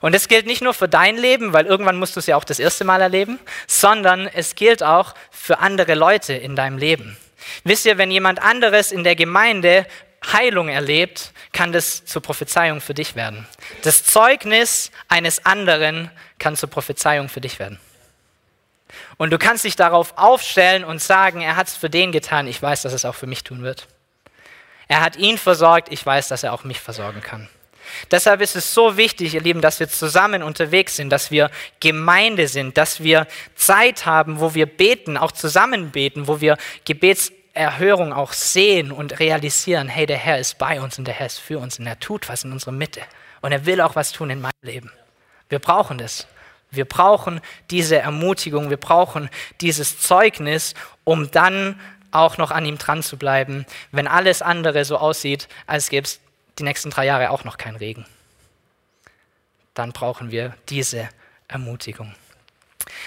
Und 0.01 0.15
es 0.15 0.27
gilt 0.27 0.45
nicht 0.45 0.61
nur 0.61 0.73
für 0.73 0.87
dein 0.87 1.17
Leben, 1.17 1.53
weil 1.53 1.65
irgendwann 1.65 1.97
musst 1.97 2.15
du 2.15 2.19
es 2.19 2.27
ja 2.27 2.35
auch 2.35 2.43
das 2.43 2.59
erste 2.59 2.85
Mal 2.85 3.01
erleben, 3.01 3.39
sondern 3.67 4.27
es 4.27 4.55
gilt 4.55 4.83
auch 4.83 5.13
für 5.31 5.59
andere 5.59 5.95
Leute 5.95 6.33
in 6.33 6.55
deinem 6.55 6.77
Leben. 6.77 7.17
Wisst 7.63 7.85
ihr, 7.85 7.97
wenn 7.97 8.11
jemand 8.11 8.41
anderes 8.41 8.91
in 8.91 9.03
der 9.03 9.15
Gemeinde 9.15 9.85
Heilung 10.33 10.69
erlebt, 10.69 11.31
kann 11.53 11.71
das 11.71 12.05
zur 12.05 12.21
Prophezeiung 12.21 12.81
für 12.81 12.93
dich 12.93 13.15
werden. 13.15 13.47
Das 13.83 14.03
Zeugnis 14.03 14.91
eines 15.07 15.45
anderen 15.45 16.11
kann 16.37 16.55
zur 16.55 16.69
Prophezeiung 16.69 17.29
für 17.29 17.41
dich 17.41 17.59
werden. 17.59 17.79
Und 19.17 19.31
du 19.31 19.37
kannst 19.37 19.63
dich 19.63 19.75
darauf 19.75 20.17
aufstellen 20.17 20.83
und 20.83 21.01
sagen, 21.01 21.41
er 21.41 21.55
hat 21.55 21.67
es 21.67 21.75
für 21.75 21.89
den 21.89 22.11
getan, 22.11 22.47
ich 22.47 22.61
weiß, 22.61 22.81
dass 22.81 22.93
es 22.93 23.05
auch 23.05 23.15
für 23.15 23.27
mich 23.27 23.43
tun 23.43 23.63
wird. 23.63 23.87
Er 24.87 25.01
hat 25.01 25.17
ihn 25.17 25.37
versorgt, 25.37 25.91
ich 25.91 26.05
weiß, 26.05 26.29
dass 26.29 26.43
er 26.43 26.53
auch 26.53 26.63
mich 26.63 26.79
versorgen 26.79 27.21
kann. 27.21 27.47
Deshalb 28.11 28.41
ist 28.41 28.55
es 28.55 28.73
so 28.73 28.97
wichtig, 28.97 29.33
ihr 29.33 29.41
Lieben, 29.41 29.61
dass 29.61 29.79
wir 29.79 29.89
zusammen 29.89 30.43
unterwegs 30.43 30.95
sind, 30.95 31.09
dass 31.09 31.31
wir 31.31 31.49
Gemeinde 31.79 32.47
sind, 32.47 32.77
dass 32.77 33.03
wir 33.03 33.27
Zeit 33.55 34.05
haben, 34.05 34.39
wo 34.39 34.53
wir 34.53 34.65
beten, 34.65 35.17
auch 35.17 35.31
zusammen 35.31 35.91
beten, 35.91 36.27
wo 36.27 36.41
wir 36.41 36.57
Gebetserhörung 36.85 38.13
auch 38.13 38.33
sehen 38.33 38.91
und 38.91 39.19
realisieren, 39.19 39.87
hey, 39.87 40.05
der 40.05 40.17
Herr 40.17 40.39
ist 40.39 40.57
bei 40.57 40.81
uns 40.81 40.97
und 40.97 41.05
der 41.05 41.15
Herr 41.15 41.27
ist 41.27 41.39
für 41.39 41.59
uns 41.59 41.79
und 41.79 41.87
er 41.87 41.99
tut 41.99 42.29
was 42.29 42.43
in 42.43 42.51
unserer 42.51 42.71
Mitte 42.71 43.01
und 43.41 43.51
er 43.51 43.65
will 43.65 43.81
auch 43.81 43.95
was 43.95 44.11
tun 44.11 44.29
in 44.29 44.41
meinem 44.41 44.51
Leben. 44.61 44.91
Wir 45.49 45.59
brauchen 45.59 45.97
das. 45.97 46.27
Wir 46.71 46.85
brauchen 46.85 47.41
diese 47.71 47.97
Ermutigung, 47.97 48.69
wir 48.69 48.77
brauchen 48.77 49.29
dieses 49.59 49.99
Zeugnis, 49.99 50.75
um 51.03 51.31
dann 51.31 51.79
auch 52.11 52.37
noch 52.37 52.51
an 52.51 52.65
ihm 52.65 52.77
dran 52.77 53.03
zu 53.03 53.17
bleiben, 53.17 53.65
wenn 53.91 54.07
alles 54.07 54.41
andere 54.41 54.85
so 54.85 54.97
aussieht, 54.97 55.47
als 55.67 55.89
gäbe 55.89 56.05
es 56.05 56.19
die 56.59 56.63
nächsten 56.63 56.89
drei 56.89 57.05
Jahre 57.05 57.31
auch 57.31 57.43
noch 57.43 57.57
kein 57.57 57.75
Regen. 57.75 58.05
Dann 59.73 59.91
brauchen 59.91 60.31
wir 60.31 60.55
diese 60.69 61.09
Ermutigung. 61.47 62.13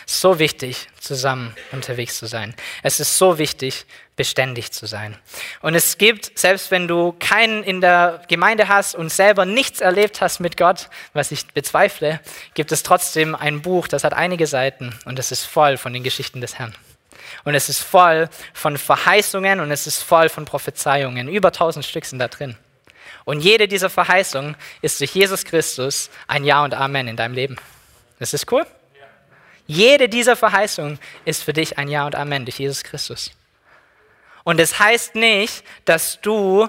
So 0.06 0.38
wichtig, 0.38 0.88
zusammen 1.00 1.54
unterwegs 1.72 2.18
zu 2.18 2.26
sein. 2.26 2.54
Es 2.82 3.00
ist 3.00 3.18
so 3.18 3.38
wichtig, 3.38 3.84
beständig 4.16 4.70
zu 4.72 4.86
sein. 4.86 5.16
Und 5.60 5.74
es 5.74 5.98
gibt, 5.98 6.38
selbst 6.38 6.70
wenn 6.70 6.86
du 6.86 7.14
keinen 7.18 7.62
in 7.64 7.80
der 7.80 8.22
Gemeinde 8.28 8.68
hast 8.68 8.94
und 8.94 9.10
selber 9.10 9.44
nichts 9.44 9.80
erlebt 9.80 10.20
hast 10.20 10.40
mit 10.40 10.56
Gott, 10.56 10.88
was 11.12 11.32
ich 11.32 11.46
bezweifle, 11.48 12.20
gibt 12.54 12.72
es 12.72 12.82
trotzdem 12.82 13.34
ein 13.34 13.62
Buch, 13.62 13.88
das 13.88 14.04
hat 14.04 14.14
einige 14.14 14.46
Seiten 14.46 14.94
und 15.04 15.18
es 15.18 15.32
ist 15.32 15.44
voll 15.44 15.76
von 15.76 15.92
den 15.92 16.02
Geschichten 16.02 16.40
des 16.40 16.58
Herrn. 16.58 16.74
Und 17.44 17.54
es 17.54 17.68
ist 17.68 17.80
voll 17.80 18.28
von 18.52 18.76
Verheißungen 18.76 19.60
und 19.60 19.70
es 19.70 19.86
ist 19.86 20.02
voll 20.02 20.28
von 20.28 20.44
Prophezeiungen. 20.44 21.28
Über 21.28 21.52
tausend 21.52 21.84
Stück 21.84 22.04
sind 22.04 22.18
da 22.18 22.28
drin. 22.28 22.56
Und 23.24 23.40
jede 23.40 23.68
dieser 23.68 23.90
Verheißungen 23.90 24.56
ist 24.80 25.00
durch 25.00 25.14
Jesus 25.14 25.44
Christus 25.44 26.10
ein 26.26 26.44
Ja 26.44 26.64
und 26.64 26.74
Amen 26.74 27.08
in 27.08 27.16
deinem 27.16 27.34
Leben. 27.34 27.56
Das 28.18 28.34
ist 28.34 28.50
cool? 28.52 28.66
Jede 29.66 30.08
dieser 30.08 30.36
Verheißungen 30.36 30.98
ist 31.24 31.42
für 31.42 31.52
dich 31.52 31.78
ein 31.78 31.88
Ja 31.88 32.06
und 32.06 32.14
Amen 32.14 32.44
durch 32.44 32.58
Jesus 32.58 32.82
Christus. 32.82 33.30
Und 34.44 34.60
es 34.60 34.70
das 34.70 34.80
heißt 34.80 35.14
nicht, 35.14 35.64
dass 35.84 36.20
du 36.20 36.68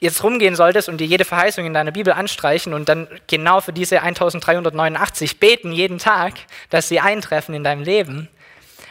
jetzt 0.00 0.22
rumgehen 0.22 0.56
solltest 0.56 0.88
und 0.88 0.98
dir 0.98 1.06
jede 1.06 1.24
Verheißung 1.24 1.64
in 1.64 1.74
deiner 1.74 1.92
Bibel 1.92 2.12
anstreichen 2.12 2.74
und 2.74 2.88
dann 2.88 3.08
genau 3.26 3.60
für 3.60 3.72
diese 3.72 4.02
1389 4.02 5.40
beten 5.40 5.72
jeden 5.72 5.98
Tag, 5.98 6.34
dass 6.70 6.88
sie 6.88 7.00
eintreffen 7.00 7.54
in 7.54 7.64
deinem 7.64 7.82
Leben. 7.82 8.28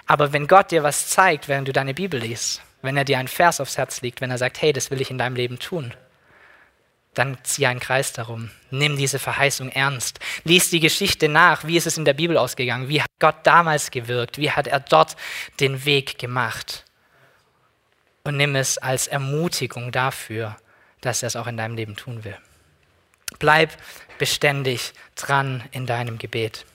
Aber 0.08 0.34
wenn 0.34 0.48
Gott 0.48 0.72
dir 0.72 0.84
was 0.84 1.10
zeigt, 1.10 1.48
während 1.48 1.68
du 1.68 1.74
deine 1.74 1.94
Bibel 1.94 2.20
liest, 2.20 2.62
wenn 2.82 2.98
er 2.98 3.06
dir 3.06 3.18
einen 3.18 3.28
Vers 3.28 3.60
aufs 3.60 3.78
Herz 3.78 4.02
legt, 4.02 4.22
wenn 4.22 4.32
er 4.32 4.38
sagt, 4.38 4.62
hey, 4.62 4.74
das 4.74 4.92
will 4.92 5.02
ich 5.02 5.10
in 5.10 5.18
deinem 5.18 5.36
Leben 5.36 5.60
tun, 5.60 5.94
dann 7.16 7.38
zieh 7.44 7.66
einen 7.66 7.80
Kreis 7.80 8.14
darum. 8.14 8.52
Nimm 8.72 8.98
diese 8.98 9.20
Verheißung 9.20 9.70
ernst. 9.70 10.20
Lies 10.44 10.70
die 10.70 10.80
Geschichte 10.80 11.30
nach. 11.30 11.66
Wie 11.66 11.78
ist 11.78 11.88
es 11.88 11.98
in 11.98 12.06
der 12.06 12.14
Bibel 12.14 12.38
ausgegangen? 12.38 12.90
Wie 12.90 13.02
hat 13.02 13.10
Gott 13.20 13.38
damals 13.44 13.90
gewirkt? 13.90 14.38
Wie 14.38 14.52
hat 14.52 14.68
er 14.68 14.80
dort 14.80 15.16
den 15.60 15.86
Weg 15.86 16.20
gemacht? 16.20 16.84
Und 18.24 18.38
nimm 18.38 18.56
es 18.56 18.78
als 18.78 19.08
Ermutigung 19.08 19.92
dafür, 19.92 20.58
dass 21.02 21.24
er 21.24 21.28
es 21.28 21.36
auch 21.36 21.48
in 21.48 21.58
deinem 21.58 21.76
Leben 21.76 21.96
tun 21.96 22.24
will. 22.24 22.38
Bleib 23.40 23.72
beständig 24.18 24.94
dran 25.16 25.64
in 25.72 25.86
deinem 25.86 26.18
Gebet. 26.18 26.66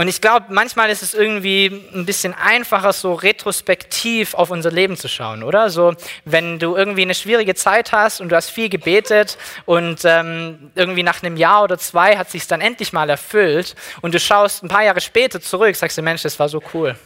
Und 0.00 0.08
ich 0.08 0.22
glaube, 0.22 0.46
manchmal 0.48 0.88
ist 0.88 1.02
es 1.02 1.12
irgendwie 1.12 1.66
ein 1.94 2.06
bisschen 2.06 2.32
einfacher, 2.32 2.94
so 2.94 3.12
retrospektiv 3.12 4.32
auf 4.32 4.50
unser 4.50 4.70
Leben 4.70 4.96
zu 4.96 5.08
schauen, 5.08 5.42
oder? 5.42 5.68
So, 5.68 5.92
wenn 6.24 6.58
du 6.58 6.74
irgendwie 6.74 7.02
eine 7.02 7.14
schwierige 7.14 7.54
Zeit 7.54 7.92
hast 7.92 8.22
und 8.22 8.30
du 8.30 8.36
hast 8.36 8.48
viel 8.48 8.70
gebetet 8.70 9.36
und 9.66 10.00
ähm, 10.06 10.70
irgendwie 10.74 11.02
nach 11.02 11.22
einem 11.22 11.36
Jahr 11.36 11.64
oder 11.64 11.76
zwei 11.76 12.16
hat 12.16 12.30
sich 12.30 12.46
dann 12.46 12.62
endlich 12.62 12.94
mal 12.94 13.10
erfüllt 13.10 13.76
und 14.00 14.14
du 14.14 14.18
schaust 14.18 14.62
ein 14.62 14.68
paar 14.68 14.84
Jahre 14.84 15.02
später 15.02 15.38
zurück, 15.38 15.76
sagst 15.76 15.98
du, 15.98 16.02
Mensch, 16.02 16.22
das 16.22 16.38
war 16.38 16.48
so 16.48 16.62
cool. 16.72 16.96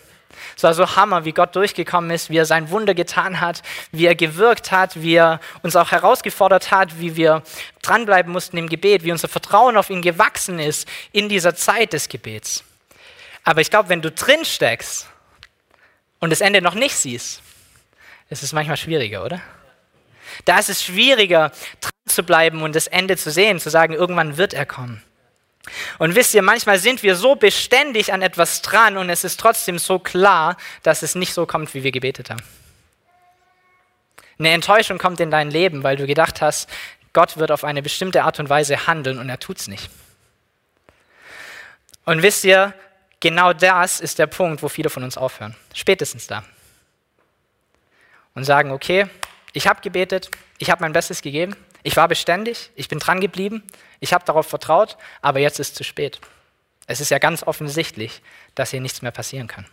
Es 0.57 0.63
war 0.63 0.73
so 0.73 0.95
Hammer, 0.95 1.25
wie 1.25 1.33
Gott 1.33 1.57
durchgekommen 1.57 2.13
ist, 2.13 2.31
wie 2.31 2.37
er 2.37 2.47
sein 2.47 2.71
Wunder 2.71 2.95
getan 2.95 3.41
hat, 3.41 3.63
wie 3.91 4.07
er 4.07 4.15
gewirkt 4.15 4.71
hat, 4.71 5.03
wie 5.03 5.17
er 5.17 5.41
uns 5.65 5.75
auch 5.75 5.91
herausgefordert 5.91 6.71
hat, 6.71 7.01
wie 7.01 7.17
wir 7.17 7.43
dranbleiben 7.83 8.33
mussten 8.33 8.57
im 8.57 8.69
Gebet, 8.69 9.03
wie 9.03 9.11
unser 9.11 9.27
Vertrauen 9.27 9.77
auf 9.77 9.91
ihn 9.91 10.01
gewachsen 10.01 10.61
ist 10.61 10.87
in 11.11 11.29
dieser 11.29 11.57
Zeit 11.57 11.93
des 11.93 12.09
Gebets. 12.09 12.63
Aber 13.45 13.61
ich 13.61 13.71
glaube, 13.71 13.91
wenn 13.91 14.03
du 14.03 14.11
drin 14.11 14.45
steckst 14.45 15.09
und 16.19 16.31
das 16.31 16.41
Ende 16.41 16.63
noch 16.63 16.75
nicht 16.75 16.97
siehst, 16.97 17.43
ist 18.31 18.43
es 18.43 18.53
manchmal 18.53 18.79
schwieriger, 18.79 19.25
oder? 19.25 19.41
Da 20.47 20.59
ist 20.59 20.71
es 20.71 20.83
schwieriger, 20.83 21.53
dran 21.81 21.93
zu 22.07 22.23
bleiben 22.23 22.63
und 22.63 22.75
das 22.75 22.87
Ende 22.87 23.17
zu 23.17 23.31
sehen, 23.31 23.61
zu 23.61 23.71
sagen, 23.71 23.93
irgendwann 23.93 24.39
wird 24.39 24.55
er 24.55 24.67
kommen. 24.67 25.03
Und 25.99 26.15
wisst 26.15 26.35
ihr, 26.35 26.43
manchmal 26.43 26.79
sind 26.79 27.03
wir 27.03 27.17
so 27.17 27.37
beständig 27.37 28.13
an 28.13 28.23
etwas 28.23 28.63
dran 28.63 28.97
und 28.97 29.09
es 29.09 29.25
ist 29.25 29.41
trotzdem 29.41 29.79
so 29.79 29.99
klar, 29.99 30.57
dass 30.83 31.03
es 31.03 31.15
nicht 31.15 31.33
so 31.33 31.47
kommt, 31.47 31.73
wie 31.75 31.83
wir 31.83 31.93
gebetet 31.93 32.31
haben. 32.31 32.43
Eine 34.39 34.51
Enttäuschung 34.51 34.99
kommt 34.99 35.21
in 35.21 35.31
dein 35.31 35.51
Leben, 35.51 35.83
weil 35.83 35.97
du 35.97 36.07
gedacht 36.07 36.41
hast, 36.41 36.69
Gott 37.13 37.37
wird 37.37 37.53
auf 37.53 37.65
eine 37.65 37.83
bestimmte 37.83 38.25
Art 38.25 38.41
und 38.41 38.49
Weise 38.49 38.87
handeln 38.87 39.19
und 39.19 39.29
er 39.29 39.39
tut 39.39 39.59
es 39.59 39.69
nicht. 39.69 39.89
Und 42.05 42.23
wisst 42.23 42.45
ihr, 42.45 42.75
genau 43.21 43.53
das 43.53 44.01
ist 44.01 44.19
der 44.19 44.27
Punkt, 44.27 44.63
wo 44.63 44.69
viele 44.69 44.91
von 44.91 45.05
uns 45.05 45.17
aufhören. 45.17 45.57
Spätestens 45.73 46.27
da. 46.27 46.45
Und 48.35 48.45
sagen, 48.45 48.73
okay, 48.73 49.07
ich 49.53 49.67
habe 49.69 49.81
gebetet, 49.81 50.31
ich 50.59 50.71
habe 50.71 50.83
mein 50.83 50.93
Bestes 50.93 51.23
gegeben, 51.23 51.57
ich 51.83 51.97
war 51.97 52.09
beständig, 52.09 52.71
ich 52.75 52.89
bin 52.89 52.99
dran 52.99 53.21
geblieben, 53.21 53.63
ich 54.01 54.13
habe 54.13 54.25
darauf 54.25 54.47
vertraut, 54.47 54.97
aber 55.23 55.39
jetzt 55.39 55.61
ist 55.61 55.69
es 55.69 55.75
zu 55.75 55.85
spät. 55.85 56.21
Es 56.87 57.01
ist 57.01 57.11
ja 57.11 57.19
ganz 57.19 57.43
offensichtlich, 57.43 58.23
dass 58.55 58.71
hier 58.71 58.81
nichts 58.81 59.03
mehr 59.03 59.13
passieren 59.13 59.47
kann. 59.47 59.67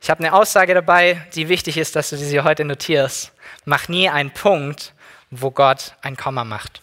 Ich 0.00 0.10
habe 0.10 0.20
eine 0.20 0.32
Aussage 0.32 0.74
dabei, 0.74 1.24
die 1.34 1.48
wichtig 1.48 1.76
ist, 1.76 1.94
dass 1.94 2.10
du 2.10 2.16
sie 2.16 2.40
heute 2.40 2.64
notierst. 2.64 3.32
Mach 3.64 3.88
nie 3.88 4.08
einen 4.08 4.32
Punkt, 4.32 4.94
wo 5.30 5.50
Gott 5.50 5.94
ein 6.02 6.16
Komma 6.16 6.44
macht. 6.44 6.82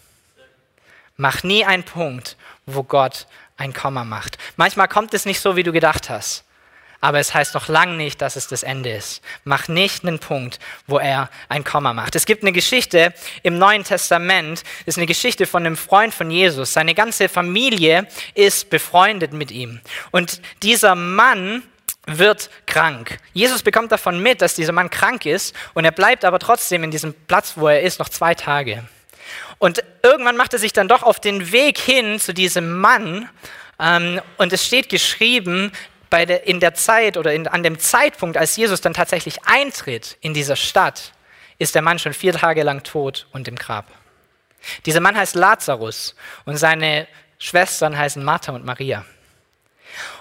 Mach 1.18 1.44
nie 1.44 1.66
einen 1.66 1.84
Punkt, 1.84 2.38
wo 2.66 2.84
Gott 2.84 3.28
ein 3.60 3.74
Komma 3.74 4.04
macht. 4.04 4.40
Manchmal 4.58 4.88
kommt 4.88 5.14
es 5.14 5.26
nicht 5.26 5.40
so, 5.40 5.56
wie 5.56 5.64
du 5.64 5.72
gedacht 5.72 6.10
hast 6.10 6.46
aber 7.02 7.20
es 7.20 7.34
heißt 7.34 7.54
noch 7.54 7.68
lange 7.68 7.96
nicht, 7.96 8.22
dass 8.22 8.36
es 8.36 8.48
das 8.48 8.64
Ende 8.64 8.92
ist. 8.92 9.22
Mach 9.44 9.68
nicht 9.68 10.04
einen 10.04 10.20
Punkt, 10.20 10.60
wo 10.88 11.00
er 11.00 11.30
ein 11.48 11.64
Komma 11.64 11.94
macht. 11.94 12.16
Es 12.16 12.26
gibt 12.26 12.44
eine 12.44 12.52
Geschichte 12.52 13.14
im 13.44 13.58
Neuen 13.58 13.84
Testament, 13.84 14.64
ist 14.86 14.98
eine 14.98 15.08
Geschichte 15.08 15.46
von 15.46 15.66
einem 15.66 15.78
Freund 15.78 16.14
von 16.14 16.30
Jesus. 16.30 16.74
Seine 16.74 16.94
ganze 16.94 17.30
Familie 17.30 18.08
ist 18.34 18.70
befreundet 18.70 19.34
mit 19.34 19.52
ihm. 19.52 19.80
Und 20.12 20.42
dieser 20.62 20.96
Mann 20.96 21.64
wird 22.06 22.50
krank. 22.66 23.20
Jesus 23.34 23.62
bekommt 23.62 23.92
davon 23.92 24.22
mit, 24.22 24.42
dass 24.42 24.56
dieser 24.56 24.74
Mann 24.74 24.90
krank 24.90 25.26
ist 25.26 25.56
und 25.74 25.86
er 25.86 25.92
bleibt 25.92 26.26
aber 26.26 26.40
trotzdem 26.40 26.84
in 26.84 26.92
diesem 26.92 27.14
Platz, 27.14 27.54
wo 27.56 27.68
er 27.68 27.82
ist, 27.82 28.00
noch 28.00 28.10
zwei 28.10 28.34
Tage. 28.34 28.84
Und 29.58 29.84
irgendwann 30.04 30.38
macht 30.38 30.54
er 30.54 30.60
sich 30.60 30.74
dann 30.74 30.88
doch 30.88 31.04
auf 31.04 31.20
den 31.20 31.52
Weg 31.52 31.78
hin 31.78 32.20
zu 32.20 32.34
diesem 32.34 32.80
Mann 32.80 33.30
ähm, 33.80 34.22
und 34.38 34.54
es 34.54 34.66
steht 34.66 34.90
geschrieben, 34.90 35.72
bei 36.10 36.26
der, 36.26 36.48
in 36.48 36.60
der 36.60 36.74
Zeit 36.74 37.18
oder 37.18 37.34
in, 37.34 37.48
an 37.48 37.64
dem 37.64 37.80
Zeitpunkt, 37.80 38.38
als 38.38 38.56
Jesus 38.56 38.82
dann 38.82 38.94
tatsächlich 38.94 39.46
eintritt 39.46 40.18
in 40.22 40.34
dieser 40.34 40.56
Stadt, 40.56 41.14
ist 41.58 41.76
der 41.76 41.82
Mann 41.82 42.00
schon 42.00 42.14
vier 42.14 42.34
Tage 42.34 42.64
lang 42.64 42.84
tot 42.84 43.28
und 43.32 43.48
im 43.48 43.56
Grab. 43.56 43.86
Dieser 44.86 45.00
Mann 45.00 45.16
heißt 45.16 45.36
Lazarus 45.36 46.16
und 46.46 46.58
seine 46.58 47.08
Schwestern 47.38 47.98
heißen 47.98 48.24
Martha 48.24 48.52
und 48.52 48.66
Maria. 48.66 49.06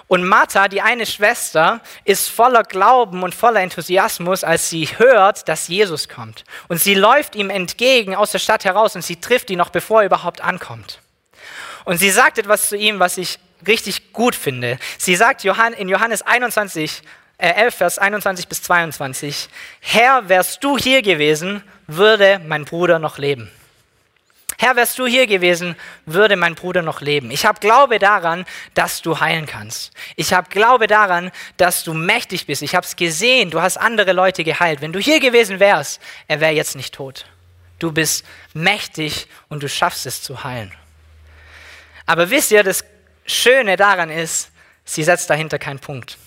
Und 0.09 0.23
Martha, 0.23 0.67
die 0.67 0.81
eine 0.81 1.05
Schwester, 1.05 1.81
ist 2.03 2.29
voller 2.29 2.63
Glauben 2.63 3.21
und 3.21 3.35
voller 3.35 3.61
Enthusiasmus, 3.61 4.43
als 4.43 4.67
sie 4.67 4.87
hört, 4.97 5.47
dass 5.47 5.67
Jesus 5.67 6.09
kommt. 6.09 6.45
Und 6.67 6.81
sie 6.81 6.95
läuft 6.95 7.35
ihm 7.35 7.51
entgegen 7.51 8.15
aus 8.15 8.31
der 8.31 8.39
Stadt 8.39 8.65
heraus 8.65 8.95
und 8.95 9.03
sie 9.03 9.17
trifft 9.17 9.51
ihn 9.51 9.59
noch, 9.59 9.69
bevor 9.69 10.01
er 10.01 10.07
überhaupt 10.07 10.41
ankommt. 10.41 10.99
Und 11.85 11.97
sie 11.97 12.09
sagt 12.09 12.39
etwas 12.39 12.69
zu 12.69 12.75
ihm, 12.75 12.99
was 12.99 13.19
ich 13.19 13.37
richtig 13.67 14.11
gut 14.11 14.33
finde. 14.33 14.79
Sie 14.97 15.15
sagt 15.15 15.45
in 15.45 15.89
Johannes 15.89 16.23
21, 16.23 17.03
äh 17.37 17.53
11, 17.53 17.75
Vers 17.75 17.99
21 17.99 18.47
bis 18.47 18.63
22, 18.63 19.47
Herr, 19.79 20.27
wärst 20.27 20.63
du 20.63 20.75
hier 20.79 21.03
gewesen, 21.03 21.61
würde 21.85 22.41
mein 22.47 22.65
Bruder 22.65 22.97
noch 22.97 23.19
leben. 23.19 23.51
Herr, 24.61 24.75
wärst 24.75 24.99
du 24.99 25.07
hier 25.07 25.25
gewesen, 25.25 25.77
würde 26.05 26.35
mein 26.35 26.53
Bruder 26.53 26.81
noch 26.81 26.99
leben. 26.99 27.31
Ich 27.31 27.45
habe 27.45 27.61
Glaube 27.61 27.97
daran, 27.97 28.45
dass 28.73 29.01
du 29.01 29.21
heilen 29.21 29.45
kannst. 29.45 29.93
Ich 30.17 30.33
habe 30.33 30.49
Glaube 30.49 30.87
daran, 30.87 31.31
dass 31.55 31.85
du 31.85 31.93
mächtig 31.93 32.45
bist. 32.45 32.61
Ich 32.61 32.75
habe 32.75 32.85
es 32.85 32.97
gesehen, 32.97 33.51
du 33.51 33.61
hast 33.61 33.77
andere 33.77 34.11
Leute 34.11 34.43
geheilt. 34.43 34.81
Wenn 34.81 34.91
du 34.91 34.99
hier 34.99 35.21
gewesen 35.21 35.61
wärst, 35.61 36.01
er 36.27 36.41
wäre 36.41 36.51
jetzt 36.51 36.75
nicht 36.75 36.93
tot. 36.93 37.25
Du 37.79 37.93
bist 37.93 38.25
mächtig 38.53 39.27
und 39.47 39.63
du 39.63 39.69
schaffst 39.69 40.05
es 40.05 40.21
zu 40.21 40.43
heilen. 40.43 40.73
Aber 42.05 42.29
wisst 42.29 42.51
ihr, 42.51 42.61
das 42.61 42.83
Schöne 43.25 43.77
daran 43.77 44.09
ist, 44.09 44.51
sie 44.83 45.05
setzt 45.05 45.29
dahinter 45.29 45.57
keinen 45.57 45.79
Punkt. 45.79 46.17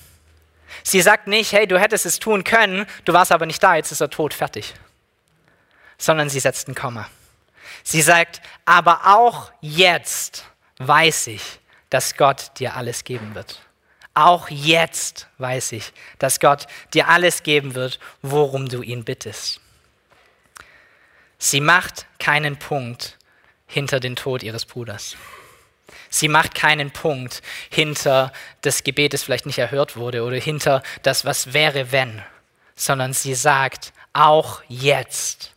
Sie 0.83 1.03
sagt 1.03 1.27
nicht, 1.27 1.53
hey, 1.53 1.67
du 1.67 1.79
hättest 1.79 2.07
es 2.07 2.19
tun 2.19 2.45
können, 2.45 2.87
du 3.05 3.13
warst 3.13 3.31
aber 3.31 3.45
nicht 3.45 3.63
da, 3.63 3.75
jetzt 3.75 3.93
ist 3.93 4.01
er 4.01 4.09
tot, 4.09 4.33
fertig. 4.33 4.73
Sondern 5.99 6.31
sie 6.31 6.41
setzt 6.41 6.67
ein 6.69 6.75
Komma. 6.75 7.11
Sie 7.83 8.03
sagt, 8.03 8.41
aber 8.65 9.01
auch 9.07 9.53
jetzt 9.61 10.45
weiß 10.79 11.29
ich, 11.29 11.43
dass 11.91 12.17
Gott 12.17 12.59
dir 12.59 12.77
alles 12.77 13.05
geben 13.05 13.35
wird. 13.35 13.61
Auch 14.15 14.49
jetzt 14.51 15.29
weiß 15.39 15.73
ich, 15.73 15.93
dass 16.19 16.39
Gott 16.39 16.67
dir 16.93 17.09
alles 17.09 17.43
geben 17.43 17.75
wird, 17.75 17.99
worum 18.21 18.69
du 18.69 18.83
ihn 18.83 19.05
bittest. 19.05 19.61
Sie 21.39 21.61
macht 21.61 22.07
keinen 22.19 22.59
Punkt 22.59 23.19
hinter 23.67 24.01
den 24.01 24.17
Tod 24.17 24.43
ihres 24.43 24.67
Bruders. 24.67 25.17
Sie 26.11 26.29
macht 26.29 26.55
keinen 26.55 26.91
Punkt 26.91 27.43
hinter 27.71 28.33
das 28.61 28.85
Gebet, 28.85 29.15
das 29.15 29.23
vielleicht 29.23 29.47
nicht 29.47 29.59
erhört 29.59 29.97
wurde 29.97 30.25
oder 30.25 30.37
hinter 30.37 30.83
das, 31.03 31.25
was 31.25 31.55
wäre, 31.55 31.91
wenn, 31.91 32.23
sondern 32.77 33.15
sie 33.15 33.35
sagt, 33.35 33.93
auch 34.13 34.63
jetzt 34.69 35.52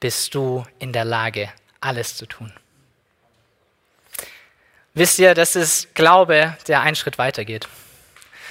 bist 0.00 0.34
du 0.34 0.64
in 0.78 0.92
der 0.92 1.04
Lage, 1.04 1.50
alles 1.80 2.16
zu 2.16 2.26
tun. 2.26 2.52
Wisst 4.94 5.18
ihr, 5.18 5.34
das 5.34 5.56
ist 5.56 5.94
Glaube, 5.94 6.56
der 6.66 6.80
einen 6.80 6.96
Schritt 6.96 7.18
weitergeht. 7.18 7.68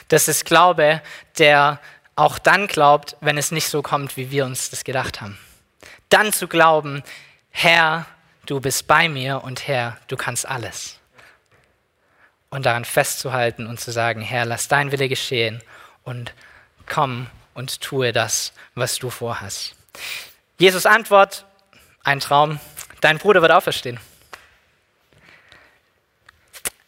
Das 0.08 0.28
ist 0.28 0.46
Glaube, 0.46 1.02
der 1.38 1.80
auch 2.16 2.40
dann 2.40 2.68
glaubt, 2.68 3.16
wenn 3.22 3.38
es 3.38 3.52
nicht 3.52 3.68
so 3.68 3.82
kommt, 3.82 4.18
wie 4.18 4.32
wir 4.32 4.46
uns 4.46 4.70
das 4.70 4.84
gedacht 4.84 5.22
haben. 5.22 5.38
Dann 6.10 6.32
zu 6.32 6.48
glauben, 6.48 7.04
Herr, 7.52 8.06
du 8.46 8.60
bist 8.60 8.88
bei 8.88 9.10
mir 9.10 9.44
und 9.44 9.68
Herr, 9.68 9.98
du 10.08 10.16
kannst 10.16 10.48
alles 10.48 11.00
und 12.50 12.66
daran 12.66 12.86
festzuhalten 12.86 13.68
und 13.68 13.80
zu 13.80 13.92
sagen, 13.92 14.22
Herr, 14.22 14.46
lass 14.46 14.68
dein 14.68 14.92
Wille 14.92 15.10
geschehen 15.10 15.62
und 16.04 16.34
komm 16.86 17.28
und 17.54 17.82
tue 17.82 18.14
das, 18.14 18.54
was 18.76 18.98
du 18.98 19.10
vorhast. 19.10 19.76
Jesus 20.60 20.86
Antwort, 20.88 21.46
ein 22.04 22.20
Traum, 22.20 22.60
dein 23.02 23.20
Bruder 23.20 23.42
wird 23.42 23.52
auferstehen. 23.52 24.00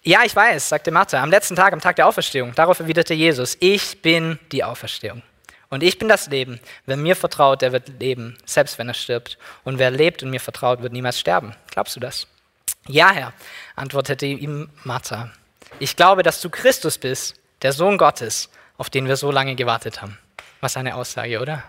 Ja, 0.02 0.24
ich 0.24 0.36
weiß, 0.36 0.70
sagte 0.70 0.90
Martha, 0.90 1.22
am 1.22 1.30
letzten 1.30 1.56
Tag, 1.56 1.72
am 1.72 1.82
Tag 1.82 1.98
der 1.98 2.08
Auferstehung. 2.08 2.56
Darauf 2.56 2.80
erwiderte 2.80 3.14
Jesus, 3.14 3.58
ich 3.60 4.02
bin 4.02 4.40
die 4.52 4.64
Auferstehung. 4.64 5.22
Und 5.70 5.84
ich 5.84 6.00
bin 6.00 6.08
das 6.08 6.28
Leben. 6.28 6.60
Wer 6.88 6.98
mir 6.98 7.16
vertraut, 7.16 7.62
der 7.62 7.72
wird 7.72 8.00
leben, 8.00 8.38
selbst 8.44 8.80
wenn 8.80 8.88
er 8.88 8.96
stirbt. 8.96 9.38
Und 9.64 9.78
wer 9.78 9.92
lebt 9.92 10.24
und 10.24 10.32
mir 10.32 10.40
vertraut, 10.40 10.82
wird 10.82 10.94
niemals 10.94 11.20
sterben. 11.20 11.56
Glaubst 11.70 11.96
du 11.96 12.00
das? 12.00 12.26
Ja, 12.88 13.12
Herr, 13.12 13.34
antwortete 13.76 14.26
ihm 14.26 14.70
Martha. 14.84 15.30
Ich 15.78 15.96
glaube, 15.96 16.24
dass 16.24 16.42
du 16.42 16.50
Christus 16.50 16.98
bist, 16.98 17.36
der 17.62 17.74
Sohn 17.74 18.00
Gottes, 18.00 18.50
auf 18.80 18.90
den 18.90 19.08
wir 19.08 19.16
so 19.16 19.30
lange 19.30 19.54
gewartet 19.54 20.02
haben. 20.02 20.18
Was 20.60 20.76
eine 20.76 20.96
Aussage, 20.96 21.40
oder? 21.40 21.64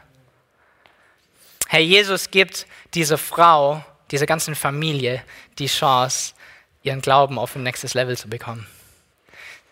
Herr 1.73 1.79
Jesus 1.79 2.33
gibt 2.33 2.67
dieser 2.95 3.17
Frau, 3.17 3.85
dieser 4.11 4.27
ganzen 4.27 4.57
Familie 4.57 5.23
die 5.61 5.69
Chance, 5.69 6.35
ihren 6.83 7.01
Glauben 7.01 7.39
auf 7.39 7.55
ein 7.55 7.63
nächstes 7.63 7.95
Level 7.95 8.19
zu 8.19 8.29
bekommen. 8.29 8.67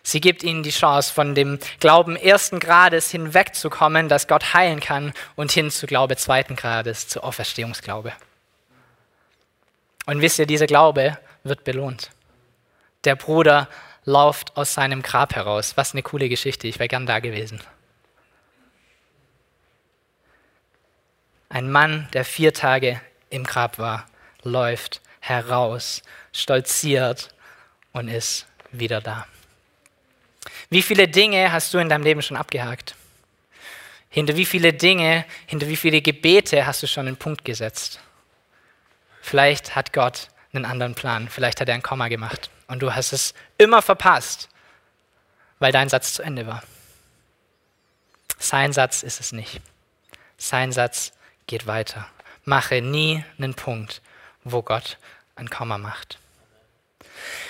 Sie 0.04 0.20
gibt 0.20 0.44
ihnen 0.44 0.62
die 0.62 0.70
Chance, 0.70 1.12
von 1.12 1.34
dem 1.34 1.58
Glauben 1.80 2.14
ersten 2.14 2.60
Grades 2.60 3.10
hinwegzukommen, 3.10 4.08
dass 4.08 4.28
Gott 4.28 4.54
heilen 4.54 4.78
kann, 4.78 5.12
und 5.34 5.50
hin 5.50 5.72
zu 5.72 5.88
Glaube 5.88 6.14
zweiten 6.14 6.54
Grades, 6.54 7.08
zu 7.08 7.24
Auferstehungsglaube. 7.24 8.12
Und 10.06 10.20
wisst 10.20 10.38
ihr, 10.38 10.46
dieser 10.46 10.68
Glaube 10.68 11.18
wird 11.42 11.64
belohnt. 11.64 12.12
Der 13.02 13.16
Bruder 13.16 13.68
läuft 14.04 14.56
aus 14.56 14.72
seinem 14.72 15.02
Grab 15.02 15.34
heraus. 15.34 15.76
Was 15.76 15.94
eine 15.94 16.04
coole 16.04 16.28
Geschichte, 16.28 16.68
ich 16.68 16.78
wäre 16.78 16.86
gern 16.86 17.06
da 17.06 17.18
gewesen. 17.18 17.60
Ein 21.48 21.70
Mann, 21.70 22.08
der 22.12 22.24
vier 22.24 22.52
Tage 22.52 23.00
im 23.30 23.44
Grab 23.44 23.78
war, 23.78 24.06
läuft 24.42 25.00
heraus, 25.20 26.02
stolziert 26.32 27.34
und 27.92 28.08
ist 28.08 28.46
wieder 28.70 29.00
da. 29.00 29.26
Wie 30.70 30.82
viele 30.82 31.08
Dinge 31.08 31.50
hast 31.52 31.72
du 31.72 31.78
in 31.78 31.88
deinem 31.88 32.04
Leben 32.04 32.22
schon 32.22 32.36
abgehakt? 32.36 32.94
Hinter 34.10 34.36
wie 34.36 34.46
viele 34.46 34.72
Dinge, 34.72 35.24
hinter 35.46 35.68
wie 35.68 35.76
viele 35.76 36.00
Gebete 36.00 36.66
hast 36.66 36.82
du 36.82 36.86
schon 36.86 37.06
einen 37.06 37.16
Punkt 37.16 37.44
gesetzt? 37.44 38.00
Vielleicht 39.20 39.74
hat 39.74 39.92
Gott 39.92 40.28
einen 40.52 40.64
anderen 40.64 40.94
Plan, 40.94 41.28
vielleicht 41.28 41.60
hat 41.60 41.68
er 41.68 41.74
ein 41.74 41.82
Komma 41.82 42.08
gemacht 42.08 42.50
und 42.68 42.80
du 42.80 42.94
hast 42.94 43.12
es 43.12 43.34
immer 43.58 43.82
verpasst, 43.82 44.48
weil 45.58 45.72
dein 45.72 45.88
Satz 45.88 46.14
zu 46.14 46.22
Ende 46.22 46.46
war. 46.46 46.62
Sein 48.38 48.72
Satz 48.72 49.02
ist 49.02 49.20
es 49.20 49.32
nicht. 49.32 49.60
Sein 50.36 50.72
Satz 50.72 51.12
geht 51.48 51.66
weiter. 51.66 52.06
Mache 52.44 52.80
nie 52.80 53.24
einen 53.38 53.54
Punkt, 53.54 54.00
wo 54.44 54.62
Gott 54.62 54.98
ein 55.34 55.50
Komma 55.50 55.78
macht. 55.78 56.20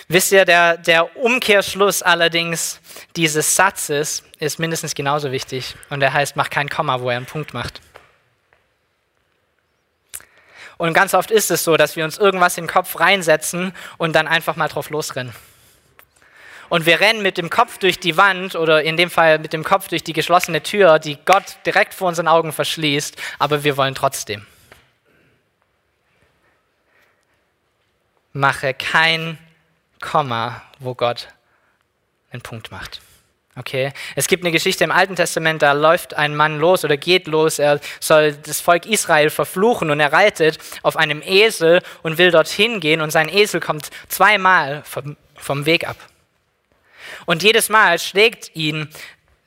Wisst 0.08 0.32
ihr, 0.32 0.46
der, 0.46 0.78
der 0.78 1.16
Umkehrschluss 1.18 2.02
allerdings 2.02 2.80
dieses 3.16 3.54
Satzes 3.54 4.22
ist 4.38 4.58
mindestens 4.58 4.94
genauso 4.94 5.30
wichtig 5.30 5.76
und 5.90 6.02
er 6.02 6.14
heißt, 6.14 6.36
mach 6.36 6.48
kein 6.48 6.70
Komma, 6.70 7.00
wo 7.00 7.10
er 7.10 7.18
einen 7.18 7.26
Punkt 7.26 7.52
macht. 7.52 7.82
Und 10.78 10.94
ganz 10.94 11.12
oft 11.12 11.30
ist 11.30 11.50
es 11.50 11.64
so, 11.64 11.76
dass 11.76 11.96
wir 11.96 12.04
uns 12.04 12.16
irgendwas 12.16 12.56
in 12.56 12.64
den 12.64 12.70
Kopf 12.70 12.98
reinsetzen 12.98 13.74
und 13.98 14.14
dann 14.14 14.28
einfach 14.28 14.56
mal 14.56 14.68
drauf 14.68 14.90
losrennen. 14.90 15.34
Und 16.68 16.86
wir 16.86 17.00
rennen 17.00 17.22
mit 17.22 17.38
dem 17.38 17.50
Kopf 17.50 17.78
durch 17.78 17.98
die 17.98 18.16
Wand 18.16 18.54
oder 18.54 18.82
in 18.82 18.96
dem 18.96 19.10
Fall 19.10 19.38
mit 19.38 19.52
dem 19.52 19.64
Kopf 19.64 19.88
durch 19.88 20.04
die 20.04 20.12
geschlossene 20.12 20.62
Tür, 20.62 20.98
die 20.98 21.16
Gott 21.24 21.56
direkt 21.64 21.94
vor 21.94 22.08
unseren 22.08 22.28
Augen 22.28 22.52
verschließt, 22.52 23.16
aber 23.38 23.64
wir 23.64 23.76
wollen 23.76 23.94
trotzdem. 23.94 24.46
Mache 28.32 28.74
kein 28.74 29.38
Komma, 30.00 30.62
wo 30.78 30.94
Gott 30.94 31.28
einen 32.30 32.42
Punkt 32.42 32.70
macht. 32.70 33.00
Okay? 33.56 33.92
Es 34.14 34.28
gibt 34.28 34.44
eine 34.44 34.52
Geschichte 34.52 34.84
im 34.84 34.92
Alten 34.92 35.16
Testament, 35.16 35.62
da 35.62 35.72
läuft 35.72 36.14
ein 36.14 36.36
Mann 36.36 36.60
los 36.60 36.84
oder 36.84 36.96
geht 36.96 37.26
los, 37.26 37.58
er 37.58 37.80
soll 37.98 38.32
das 38.34 38.60
Volk 38.60 38.86
Israel 38.86 39.30
verfluchen 39.30 39.90
und 39.90 39.98
er 39.98 40.12
reitet 40.12 40.58
auf 40.82 40.96
einem 40.96 41.22
Esel 41.22 41.82
und 42.02 42.18
will 42.18 42.30
dorthin 42.30 42.78
gehen 42.78 43.00
und 43.00 43.10
sein 43.10 43.28
Esel 43.28 43.60
kommt 43.60 43.90
zweimal 44.08 44.82
vom, 44.84 45.16
vom 45.36 45.66
Weg 45.66 45.88
ab. 45.88 45.96
Und 47.26 47.42
jedes 47.42 47.68
Mal 47.68 47.98
schlägt 47.98 48.54
ihn, 48.54 48.88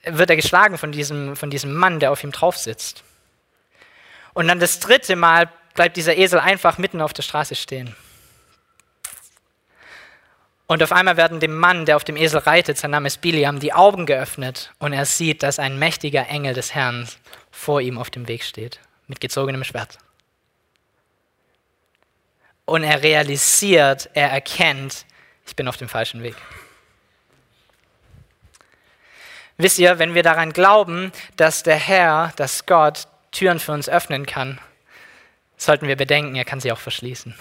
wird 0.04 0.30
er 0.30 0.36
geschlagen 0.36 0.78
von 0.78 0.91
diesem, 0.91 1.36
von 1.36 1.50
diesem 1.50 1.74
Mann, 1.74 2.00
der 2.00 2.12
auf 2.12 2.24
ihm 2.24 2.32
drauf 2.32 2.58
sitzt. 2.58 3.04
Und 4.34 4.47
dann 4.47 4.60
das 4.60 4.80
dritte 4.80 5.15
Mal 5.15 5.50
bleibt 5.74 5.97
dieser 5.97 6.17
Esel 6.17 6.39
einfach 6.39 6.78
mitten 6.78 7.02
auf 7.02 7.13
der 7.13 7.24
Straße 7.24 7.56
stehen. 7.56 7.95
Und 10.67 10.82
auf 10.82 10.93
einmal 10.93 11.17
werden 11.17 11.41
dem 11.41 11.58
Mann, 11.58 11.86
der 11.86 11.97
auf 11.97 12.06
dem 12.06 12.15
Esel 12.15 12.39
reitet, 12.39 12.78
sein 12.78 12.91
Name 12.91 13.08
ist 13.08 13.19
Biliam, 13.19 13.60
die 13.60 13.74
Augen 13.74 14.06
geöffnet 14.06 14.71
und 14.80 14.93
er 14.93 15.06
sieht, 15.06 15.43
dass 15.43 15.60
ein 15.60 15.78
mächtiger 15.78 16.28
Engel 16.30 16.54
des 16.54 16.74
Herrn 16.74 17.10
vor 17.52 17.82
ihm 17.82 17.97
auf 17.97 18.10
dem 18.10 18.30
Weg 18.30 18.43
steht, 18.43 18.80
mit 19.08 19.19
gezogenem 19.19 19.65
Schwert. 19.65 19.97
Und 22.63 22.84
er 22.84 23.04
realisiert, 23.04 24.10
er 24.13 24.30
erkennt, 24.30 25.06
ich 25.45 25.58
bin 25.58 25.67
auf 25.67 25.76
dem 25.76 25.89
falschen 25.89 26.24
Weg. 26.24 26.38
Wisst 29.62 29.78
ihr, 29.78 30.00
wenn 30.00 30.15
wir 30.15 30.24
daran 30.24 30.54
glauben, 30.54 31.12
dass 31.36 31.62
der 31.62 31.76
Herr, 31.76 32.34
dass 32.36 32.65
Gott 32.65 33.08
Türen 33.32 33.60
für 33.60 33.74
uns 33.74 33.88
öffnen 33.88 34.26
kann, 34.26 34.60
sollten 35.56 35.88
wir 35.88 35.95
bedenken, 35.95 36.36
er 36.36 36.45
kann 36.45 36.60
sie 36.60 36.71
auch 36.71 36.80
verschließen. 36.80 37.36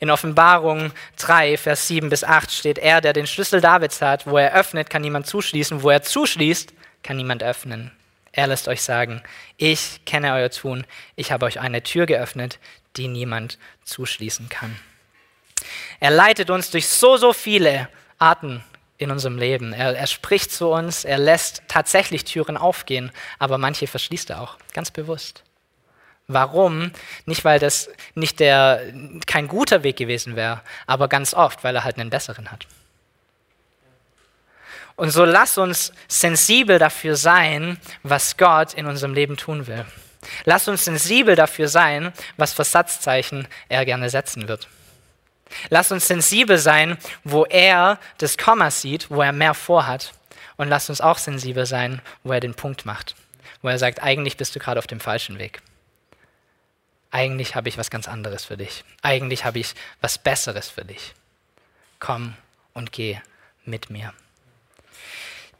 In 0.00 0.10
Offenbarung 0.10 0.90
3, 1.18 1.56
Vers 1.58 1.86
7 1.86 2.10
bis 2.10 2.24
8 2.24 2.50
steht, 2.50 2.78
er, 2.78 3.00
der 3.00 3.12
den 3.12 3.28
Schlüssel 3.28 3.60
Davids 3.60 4.02
hat, 4.02 4.26
wo 4.26 4.36
er 4.36 4.54
öffnet, 4.54 4.90
kann 4.90 5.02
niemand 5.02 5.28
zuschließen, 5.28 5.84
wo 5.84 5.90
er 5.90 6.02
zuschließt, 6.02 6.72
kann 7.04 7.18
niemand 7.18 7.44
öffnen. 7.44 7.92
Er 8.32 8.48
lässt 8.48 8.66
euch 8.66 8.82
sagen, 8.82 9.22
ich 9.56 10.04
kenne 10.04 10.32
euer 10.32 10.50
Tun, 10.50 10.84
ich 11.14 11.30
habe 11.30 11.46
euch 11.46 11.60
eine 11.60 11.84
Tür 11.84 12.06
geöffnet, 12.06 12.58
die 12.96 13.06
niemand 13.06 13.58
zuschließen 13.84 14.48
kann. 14.48 14.74
Er 16.00 16.10
leitet 16.10 16.50
uns 16.50 16.72
durch 16.72 16.88
so, 16.88 17.16
so 17.16 17.32
viele 17.32 17.88
Arten 18.18 18.64
in 19.02 19.10
unserem 19.10 19.38
Leben. 19.38 19.72
Er, 19.72 19.96
er 19.96 20.06
spricht 20.06 20.52
zu 20.52 20.68
uns, 20.68 21.04
er 21.04 21.18
lässt 21.18 21.62
tatsächlich 21.68 22.24
Türen 22.24 22.56
aufgehen, 22.56 23.10
aber 23.38 23.58
manche 23.58 23.86
verschließt 23.86 24.30
er 24.30 24.40
auch, 24.40 24.56
ganz 24.72 24.90
bewusst. 24.90 25.42
Warum? 26.28 26.92
Nicht, 27.26 27.44
weil 27.44 27.58
das 27.58 27.90
nicht 28.14 28.40
der, 28.40 28.80
kein 29.26 29.48
guter 29.48 29.82
Weg 29.82 29.96
gewesen 29.96 30.36
wäre, 30.36 30.62
aber 30.86 31.08
ganz 31.08 31.34
oft, 31.34 31.64
weil 31.64 31.74
er 31.74 31.84
halt 31.84 31.98
einen 31.98 32.10
besseren 32.10 32.50
hat. 32.50 32.66
Und 34.96 35.10
so 35.10 35.24
lass 35.24 35.58
uns 35.58 35.92
sensibel 36.06 36.78
dafür 36.78 37.16
sein, 37.16 37.78
was 38.02 38.36
Gott 38.36 38.74
in 38.74 38.86
unserem 38.86 39.14
Leben 39.14 39.36
tun 39.36 39.66
will. 39.66 39.84
Lass 40.44 40.68
uns 40.68 40.84
sensibel 40.84 41.34
dafür 41.34 41.68
sein, 41.68 42.12
was 42.36 42.52
für 42.52 42.64
Satzzeichen 42.64 43.48
er 43.68 43.84
gerne 43.84 44.10
setzen 44.10 44.48
wird. 44.48 44.68
Lass 45.70 45.92
uns 45.92 46.06
sensibel 46.06 46.58
sein, 46.58 46.98
wo 47.24 47.44
er 47.44 47.98
das 48.18 48.38
Komma 48.38 48.70
sieht, 48.70 49.10
wo 49.10 49.22
er 49.22 49.32
mehr 49.32 49.54
vorhat. 49.54 50.12
Und 50.56 50.68
lass 50.68 50.88
uns 50.90 51.00
auch 51.00 51.18
sensibel 51.18 51.66
sein, 51.66 52.00
wo 52.22 52.32
er 52.32 52.40
den 52.40 52.54
Punkt 52.54 52.84
macht. 52.84 53.14
Wo 53.62 53.68
er 53.68 53.78
sagt, 53.78 54.02
eigentlich 54.02 54.36
bist 54.36 54.54
du 54.54 54.60
gerade 54.60 54.78
auf 54.78 54.86
dem 54.86 55.00
falschen 55.00 55.38
Weg 55.38 55.62
eigentlich 57.12 57.54
habe 57.54 57.68
ich 57.68 57.78
was 57.78 57.90
ganz 57.90 58.08
anderes 58.08 58.46
für 58.46 58.56
dich. 58.56 58.84
Eigentlich 59.02 59.44
habe 59.44 59.60
ich 59.60 59.74
was 60.00 60.18
Besseres 60.18 60.68
für 60.70 60.84
dich. 60.84 61.14
Komm 62.00 62.34
und 62.72 62.90
geh 62.90 63.20
mit 63.64 63.90
mir. 63.90 64.12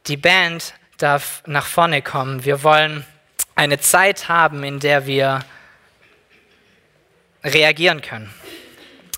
Die 0.07 0.17
Band 0.17 0.73
darf 0.97 1.43
nach 1.45 1.67
vorne 1.67 2.01
kommen. 2.01 2.43
Wir 2.43 2.63
wollen 2.63 3.05
eine 3.55 3.79
Zeit 3.79 4.27
haben, 4.27 4.63
in 4.63 4.79
der 4.79 5.05
wir 5.05 5.45
reagieren 7.43 8.01
können, 8.01 8.33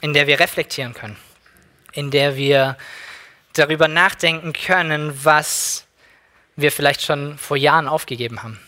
in 0.05 0.13
der 0.13 0.27
wir 0.27 0.39
reflektieren 0.39 0.93
können, 0.93 1.17
in 1.91 2.11
der 2.11 2.35
wir 2.35 2.77
darüber 3.53 3.87
nachdenken 3.87 4.53
können, 4.53 5.19
was 5.25 5.87
wir 6.55 6.71
vielleicht 6.71 7.01
schon 7.01 7.39
vor 7.39 7.57
Jahren 7.57 7.87
aufgegeben 7.87 8.43
haben. 8.43 8.59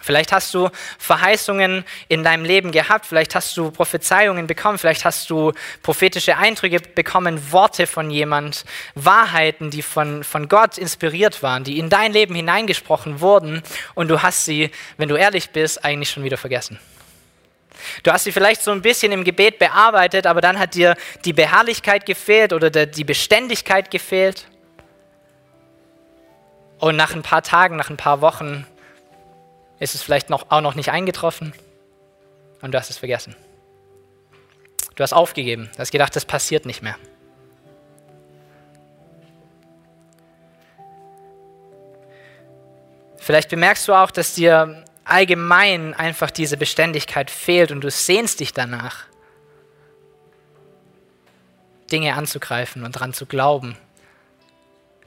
Vielleicht 0.00 0.30
hast 0.30 0.54
du 0.54 0.70
Verheißungen 0.96 1.84
in 2.06 2.22
deinem 2.22 2.44
Leben 2.44 2.70
gehabt, 2.70 3.06
vielleicht 3.06 3.34
hast 3.34 3.56
du 3.56 3.72
Prophezeiungen 3.72 4.46
bekommen, 4.46 4.78
vielleicht 4.78 5.04
hast 5.04 5.28
du 5.28 5.52
prophetische 5.82 6.36
Eindrücke 6.36 6.78
bekommen, 6.78 7.50
Worte 7.50 7.88
von 7.88 8.08
jemand, 8.08 8.64
Wahrheiten, 8.94 9.70
die 9.70 9.82
von, 9.82 10.22
von 10.22 10.48
Gott 10.48 10.78
inspiriert 10.78 11.42
waren, 11.42 11.64
die 11.64 11.80
in 11.80 11.90
dein 11.90 12.12
Leben 12.12 12.36
hineingesprochen 12.36 13.20
wurden 13.20 13.64
und 13.96 14.06
du 14.06 14.22
hast 14.22 14.44
sie, 14.44 14.70
wenn 14.98 15.08
du 15.08 15.16
ehrlich 15.16 15.50
bist, 15.50 15.84
eigentlich 15.84 16.10
schon 16.10 16.22
wieder 16.22 16.38
vergessen. 16.38 16.78
Du 18.02 18.12
hast 18.12 18.24
sie 18.24 18.32
vielleicht 18.32 18.62
so 18.62 18.70
ein 18.70 18.82
bisschen 18.82 19.12
im 19.12 19.24
Gebet 19.24 19.58
bearbeitet, 19.58 20.26
aber 20.26 20.40
dann 20.40 20.58
hat 20.58 20.74
dir 20.74 20.96
die 21.24 21.32
Beharrlichkeit 21.32 22.06
gefehlt 22.06 22.52
oder 22.52 22.70
die 22.70 23.04
Beständigkeit 23.04 23.90
gefehlt. 23.90 24.46
Und 26.78 26.96
nach 26.96 27.14
ein 27.14 27.22
paar 27.22 27.42
Tagen, 27.42 27.76
nach 27.76 27.90
ein 27.90 27.96
paar 27.96 28.20
Wochen 28.20 28.66
ist 29.78 29.94
es 29.94 30.02
vielleicht 30.02 30.30
noch, 30.30 30.50
auch 30.50 30.60
noch 30.60 30.74
nicht 30.74 30.90
eingetroffen 30.90 31.52
und 32.62 32.72
du 32.72 32.78
hast 32.78 32.90
es 32.90 32.98
vergessen. 32.98 33.34
Du 34.94 35.02
hast 35.02 35.12
aufgegeben, 35.12 35.70
du 35.72 35.78
hast 35.78 35.90
gedacht, 35.90 36.14
das 36.14 36.24
passiert 36.24 36.66
nicht 36.66 36.82
mehr. 36.82 36.96
Vielleicht 43.16 43.48
bemerkst 43.48 43.86
du 43.86 43.94
auch, 43.94 44.10
dass 44.10 44.34
dir 44.34 44.84
allgemein 45.10 45.94
einfach 45.94 46.30
diese 46.30 46.56
Beständigkeit 46.56 47.30
fehlt 47.30 47.72
und 47.72 47.82
du 47.82 47.90
sehnst 47.90 48.40
dich 48.40 48.52
danach, 48.52 49.04
Dinge 51.90 52.14
anzugreifen 52.14 52.84
und 52.84 52.94
daran 52.94 53.12
zu 53.12 53.26
glauben, 53.26 53.76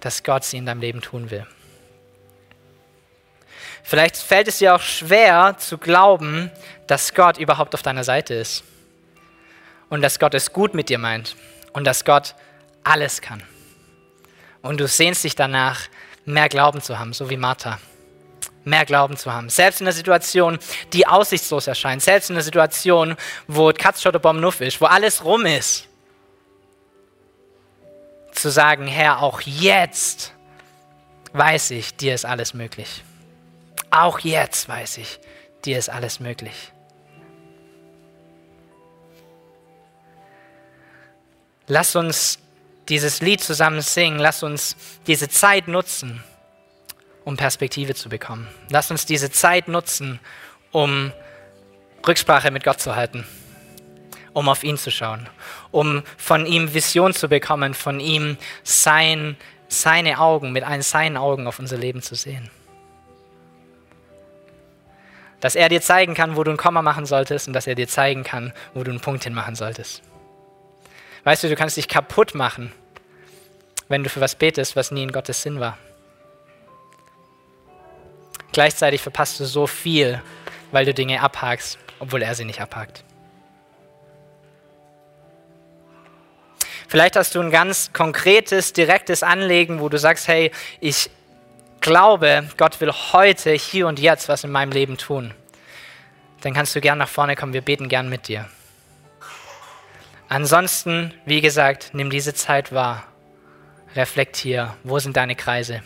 dass 0.02 0.24
Gott 0.24 0.44
sie 0.44 0.58
in 0.58 0.66
deinem 0.66 0.82
Leben 0.82 1.02
tun 1.02 1.32
will. 1.32 1.48
Vielleicht 3.84 4.18
fällt 4.18 4.48
es 4.48 4.60
dir 4.60 4.76
auch 4.76 4.82
schwer 4.82 5.56
zu 5.58 5.78
glauben, 5.78 6.52
dass 6.88 7.13
Gott 7.13 7.38
überhaupt 7.38 7.74
auf 7.74 7.82
deiner 7.82 8.04
Seite 8.04 8.34
ist. 8.34 8.63
Und 9.89 10.02
dass 10.02 10.20
Gott 10.20 10.34
es 10.34 10.54
gut 10.54 10.74
mit 10.74 10.89
dir 10.89 10.98
meint. 10.98 11.36
Und 11.74 11.86
dass 11.86 12.06
Gott 12.06 12.36
alles 12.84 13.22
kann. 13.22 13.44
Und 14.62 14.80
du 14.80 14.88
sehnst 14.88 15.24
dich 15.24 15.36
danach, 15.36 15.82
mehr 16.26 16.48
Glauben 16.48 16.82
zu 16.82 16.98
haben, 16.98 17.12
so 17.12 17.30
wie 17.30 17.38
Martha. 17.38 17.80
Mehr 18.65 18.86
Glauben 18.86 19.17
zu 19.17 19.32
haben. 19.34 19.49
Selbst 19.49 19.82
in 19.82 19.88
einer 19.88 19.93
Situation, 19.93 20.58
die 20.93 21.06
aussichtslos 21.06 21.67
erscheint. 21.67 22.02
Selbst 22.02 22.30
in 22.30 22.36
einer 22.36 22.43
Situation, 22.43 23.15
wo 23.47 23.71
Katz 23.73 24.06
oder 24.06 24.34
Nuff 24.34 24.62
ist, 24.62 24.80
wo 24.80 24.86
alles 24.86 25.23
rum 25.23 25.45
ist. 25.45 25.88
zu 28.32 28.49
sagen, 28.49 28.88
Herr, 28.88 29.21
auch 29.21 29.41
jetzt 29.41 30.34
weiß 31.34 31.71
ich, 31.71 31.95
dir 31.95 32.15
ist 32.15 32.26
alles 32.26 32.54
möglich. 32.54 33.04
Auch 33.91 34.19
jetzt 34.19 34.67
weiß 34.67 34.97
ich, 34.97 35.19
dir 35.65 35.78
ist 35.78 35.89
alles 35.89 36.19
möglich. 36.19 36.71
Lass 41.67 41.95
uns 41.95 42.39
dieses 42.89 43.21
Lied 43.21 43.41
zusammen 43.41 43.82
singen. 43.82 44.19
Lass 44.19 44.43
uns 44.43 44.76
diese 45.08 45.30
Zeit 45.30 45.67
nutzen, 45.67 46.23
um 47.26 47.38
Perspektive 47.38 47.96
zu 47.96 48.10
bekommen. 48.10 48.48
Lass 48.70 48.92
uns 48.92 49.06
diese 49.06 49.32
Zeit 49.32 49.68
nutzen, 49.68 50.20
um 50.72 51.12
Rücksprache 52.06 52.52
mit 52.52 52.64
Gott 52.64 52.82
zu 52.82 52.96
halten, 52.96 53.26
um 54.34 54.50
auf 54.50 54.64
ihn 54.64 54.78
zu 54.78 54.92
schauen, 54.92 55.30
um 55.72 56.04
von 56.18 56.46
ihm 56.46 56.74
Vision 56.74 57.14
zu 57.14 57.30
bekommen, 57.30 57.74
von 57.74 58.00
ihm 58.00 58.38
sein, 58.64 59.38
seine 59.68 60.20
Augen, 60.20 60.52
mit 60.52 60.64
allen 60.64 60.82
seinen 60.82 61.18
Augen 61.18 61.48
auf 61.48 61.60
unser 61.60 61.78
Leben 61.78 62.02
zu 62.02 62.16
sehen. 62.16 62.50
Dass 65.40 65.56
er 65.56 65.70
dir 65.70 65.82
zeigen 65.82 66.14
kann, 66.14 66.36
wo 66.36 66.44
du 66.44 66.52
ein 66.52 66.58
Komma 66.58 66.82
machen 66.82 67.06
solltest 67.06 67.48
und 67.48 67.54
dass 67.54 67.68
er 67.68 67.76
dir 67.76 67.88
zeigen 67.88 68.24
kann, 68.24 68.54
wo 68.74 68.84
du 68.84 68.92
einen 68.92 69.02
Punkt 69.02 69.24
hinmachen 69.24 69.56
solltest. 69.56 70.02
Weißt 71.26 71.44
du, 71.44 71.50
du 71.50 71.56
kannst 71.56 71.78
dich 71.78 71.88
kaputt 71.88 72.36
machen, 72.36 72.72
wenn 73.88 74.04
du 74.04 74.10
für 74.10 74.22
was 74.22 74.36
betest, 74.36 74.76
was 74.76 74.92
nie 74.92 75.04
in 75.04 75.12
Gottes 75.12 75.42
Sinn 75.42 75.60
war. 75.60 75.78
Gleichzeitig 78.54 79.02
verpasst 79.02 79.39
du 79.39 79.46
so 79.46 79.68
viel, 79.68 80.22
weil 80.72 80.86
du 80.86 80.94
Dinge 80.94 81.22
abhakst, 81.22 81.78
obwohl 82.00 82.22
er 82.22 82.36
sie 82.36 82.46
nicht 82.46 82.62
abhakt. 82.62 83.04
Vielleicht 86.88 87.16
hast 87.16 87.34
du 87.34 87.42
ein 87.42 87.50
ganz 87.50 87.92
konkretes, 87.92 88.72
direktes 88.72 89.24
Anliegen, 89.24 89.82
wo 89.82 89.89
du 89.89 89.98
sagst, 89.98 90.28
hey, 90.28 90.52
ich 90.80 91.10
glaube, 91.82 92.48
Gott 92.56 92.80
will 92.80 92.92
heute, 92.92 93.52
hier 93.54 93.88
und 93.88 94.00
jetzt 94.00 94.30
was 94.30 94.44
in 94.44 94.52
meinem 94.52 94.72
Leben 94.72 94.98
tun. 94.98 95.34
Dann 96.42 96.54
kannst 96.54 96.76
du 96.76 96.82
gern 96.82 97.00
nach 97.00 97.10
vorne 97.10 97.36
kommen, 97.36 97.54
wir 97.54 97.62
beten 97.62 97.89
gern 97.89 98.10
mit 98.10 98.28
dir. 98.28 98.48
Ansonsten, 100.30 101.13
wie 101.26 101.42
gesagt, 101.42 101.89
nimm 101.94 102.12
diese 102.12 102.36
Zeit 102.36 102.72
wahr. 102.72 103.08
Reflektier, 103.96 104.76
wo 104.84 105.00
sind 105.00 105.18
deine 105.18 105.36
Kreise? 105.36 105.82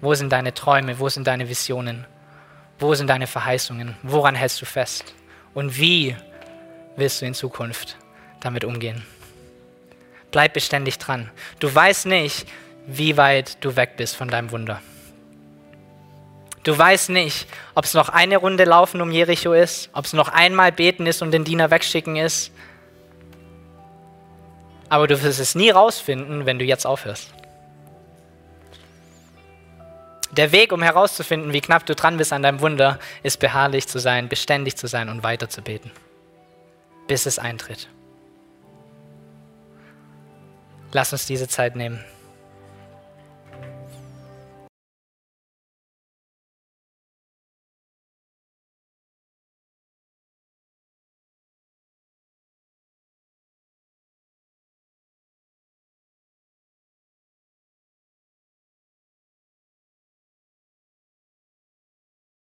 Wo 0.00 0.14
sind 0.14 0.30
deine 0.30 0.54
Träume? 0.54 0.98
Wo 0.98 1.08
sind 1.08 1.26
deine 1.26 1.48
Visionen? 1.48 2.06
Wo 2.78 2.94
sind 2.94 3.08
deine 3.08 3.26
Verheißungen? 3.26 3.96
Woran 4.02 4.34
hältst 4.34 4.60
du 4.62 4.66
fest? 4.66 5.14
Und 5.54 5.76
wie 5.78 6.16
willst 6.96 7.20
du 7.20 7.26
in 7.26 7.34
Zukunft 7.34 7.96
damit 8.40 8.64
umgehen? 8.64 9.04
Bleib 10.30 10.52
beständig 10.52 10.98
dran. 10.98 11.30
Du 11.58 11.74
weißt 11.74 12.06
nicht, 12.06 12.46
wie 12.86 13.16
weit 13.16 13.62
du 13.64 13.76
weg 13.76 13.96
bist 13.96 14.16
von 14.16 14.28
deinem 14.28 14.50
Wunder. 14.50 14.80
Du 16.62 16.76
weißt 16.76 17.10
nicht, 17.10 17.46
ob 17.74 17.84
es 17.84 17.94
noch 17.94 18.08
eine 18.08 18.36
Runde 18.36 18.64
laufen 18.64 19.00
um 19.00 19.10
Jericho 19.10 19.52
ist, 19.52 19.90
ob 19.92 20.04
es 20.04 20.12
noch 20.12 20.28
einmal 20.28 20.70
beten 20.70 21.06
ist 21.06 21.22
und 21.22 21.30
den 21.30 21.44
Diener 21.44 21.70
wegschicken 21.70 22.16
ist, 22.16 22.52
aber 24.88 25.06
du 25.06 25.22
wirst 25.22 25.40
es 25.40 25.54
nie 25.54 25.70
rausfinden, 25.70 26.46
wenn 26.46 26.58
du 26.58 26.64
jetzt 26.64 26.86
aufhörst. 26.86 27.32
Der 30.30 30.52
Weg, 30.52 30.72
um 30.72 30.82
herauszufinden, 30.82 31.52
wie 31.52 31.60
knapp 31.60 31.86
du 31.86 31.94
dran 31.94 32.16
bist 32.16 32.32
an 32.32 32.42
deinem 32.42 32.60
Wunder, 32.60 32.98
ist 33.22 33.40
beharrlich 33.40 33.88
zu 33.88 33.98
sein, 33.98 34.28
beständig 34.28 34.76
zu 34.76 34.86
sein 34.86 35.08
und 35.08 35.22
weiter 35.22 35.48
zu 35.48 35.62
beten, 35.62 35.90
bis 37.06 37.26
es 37.26 37.38
eintritt. 37.38 37.88
Lass 40.92 41.12
uns 41.12 41.26
diese 41.26 41.48
Zeit 41.48 41.76
nehmen. 41.76 42.04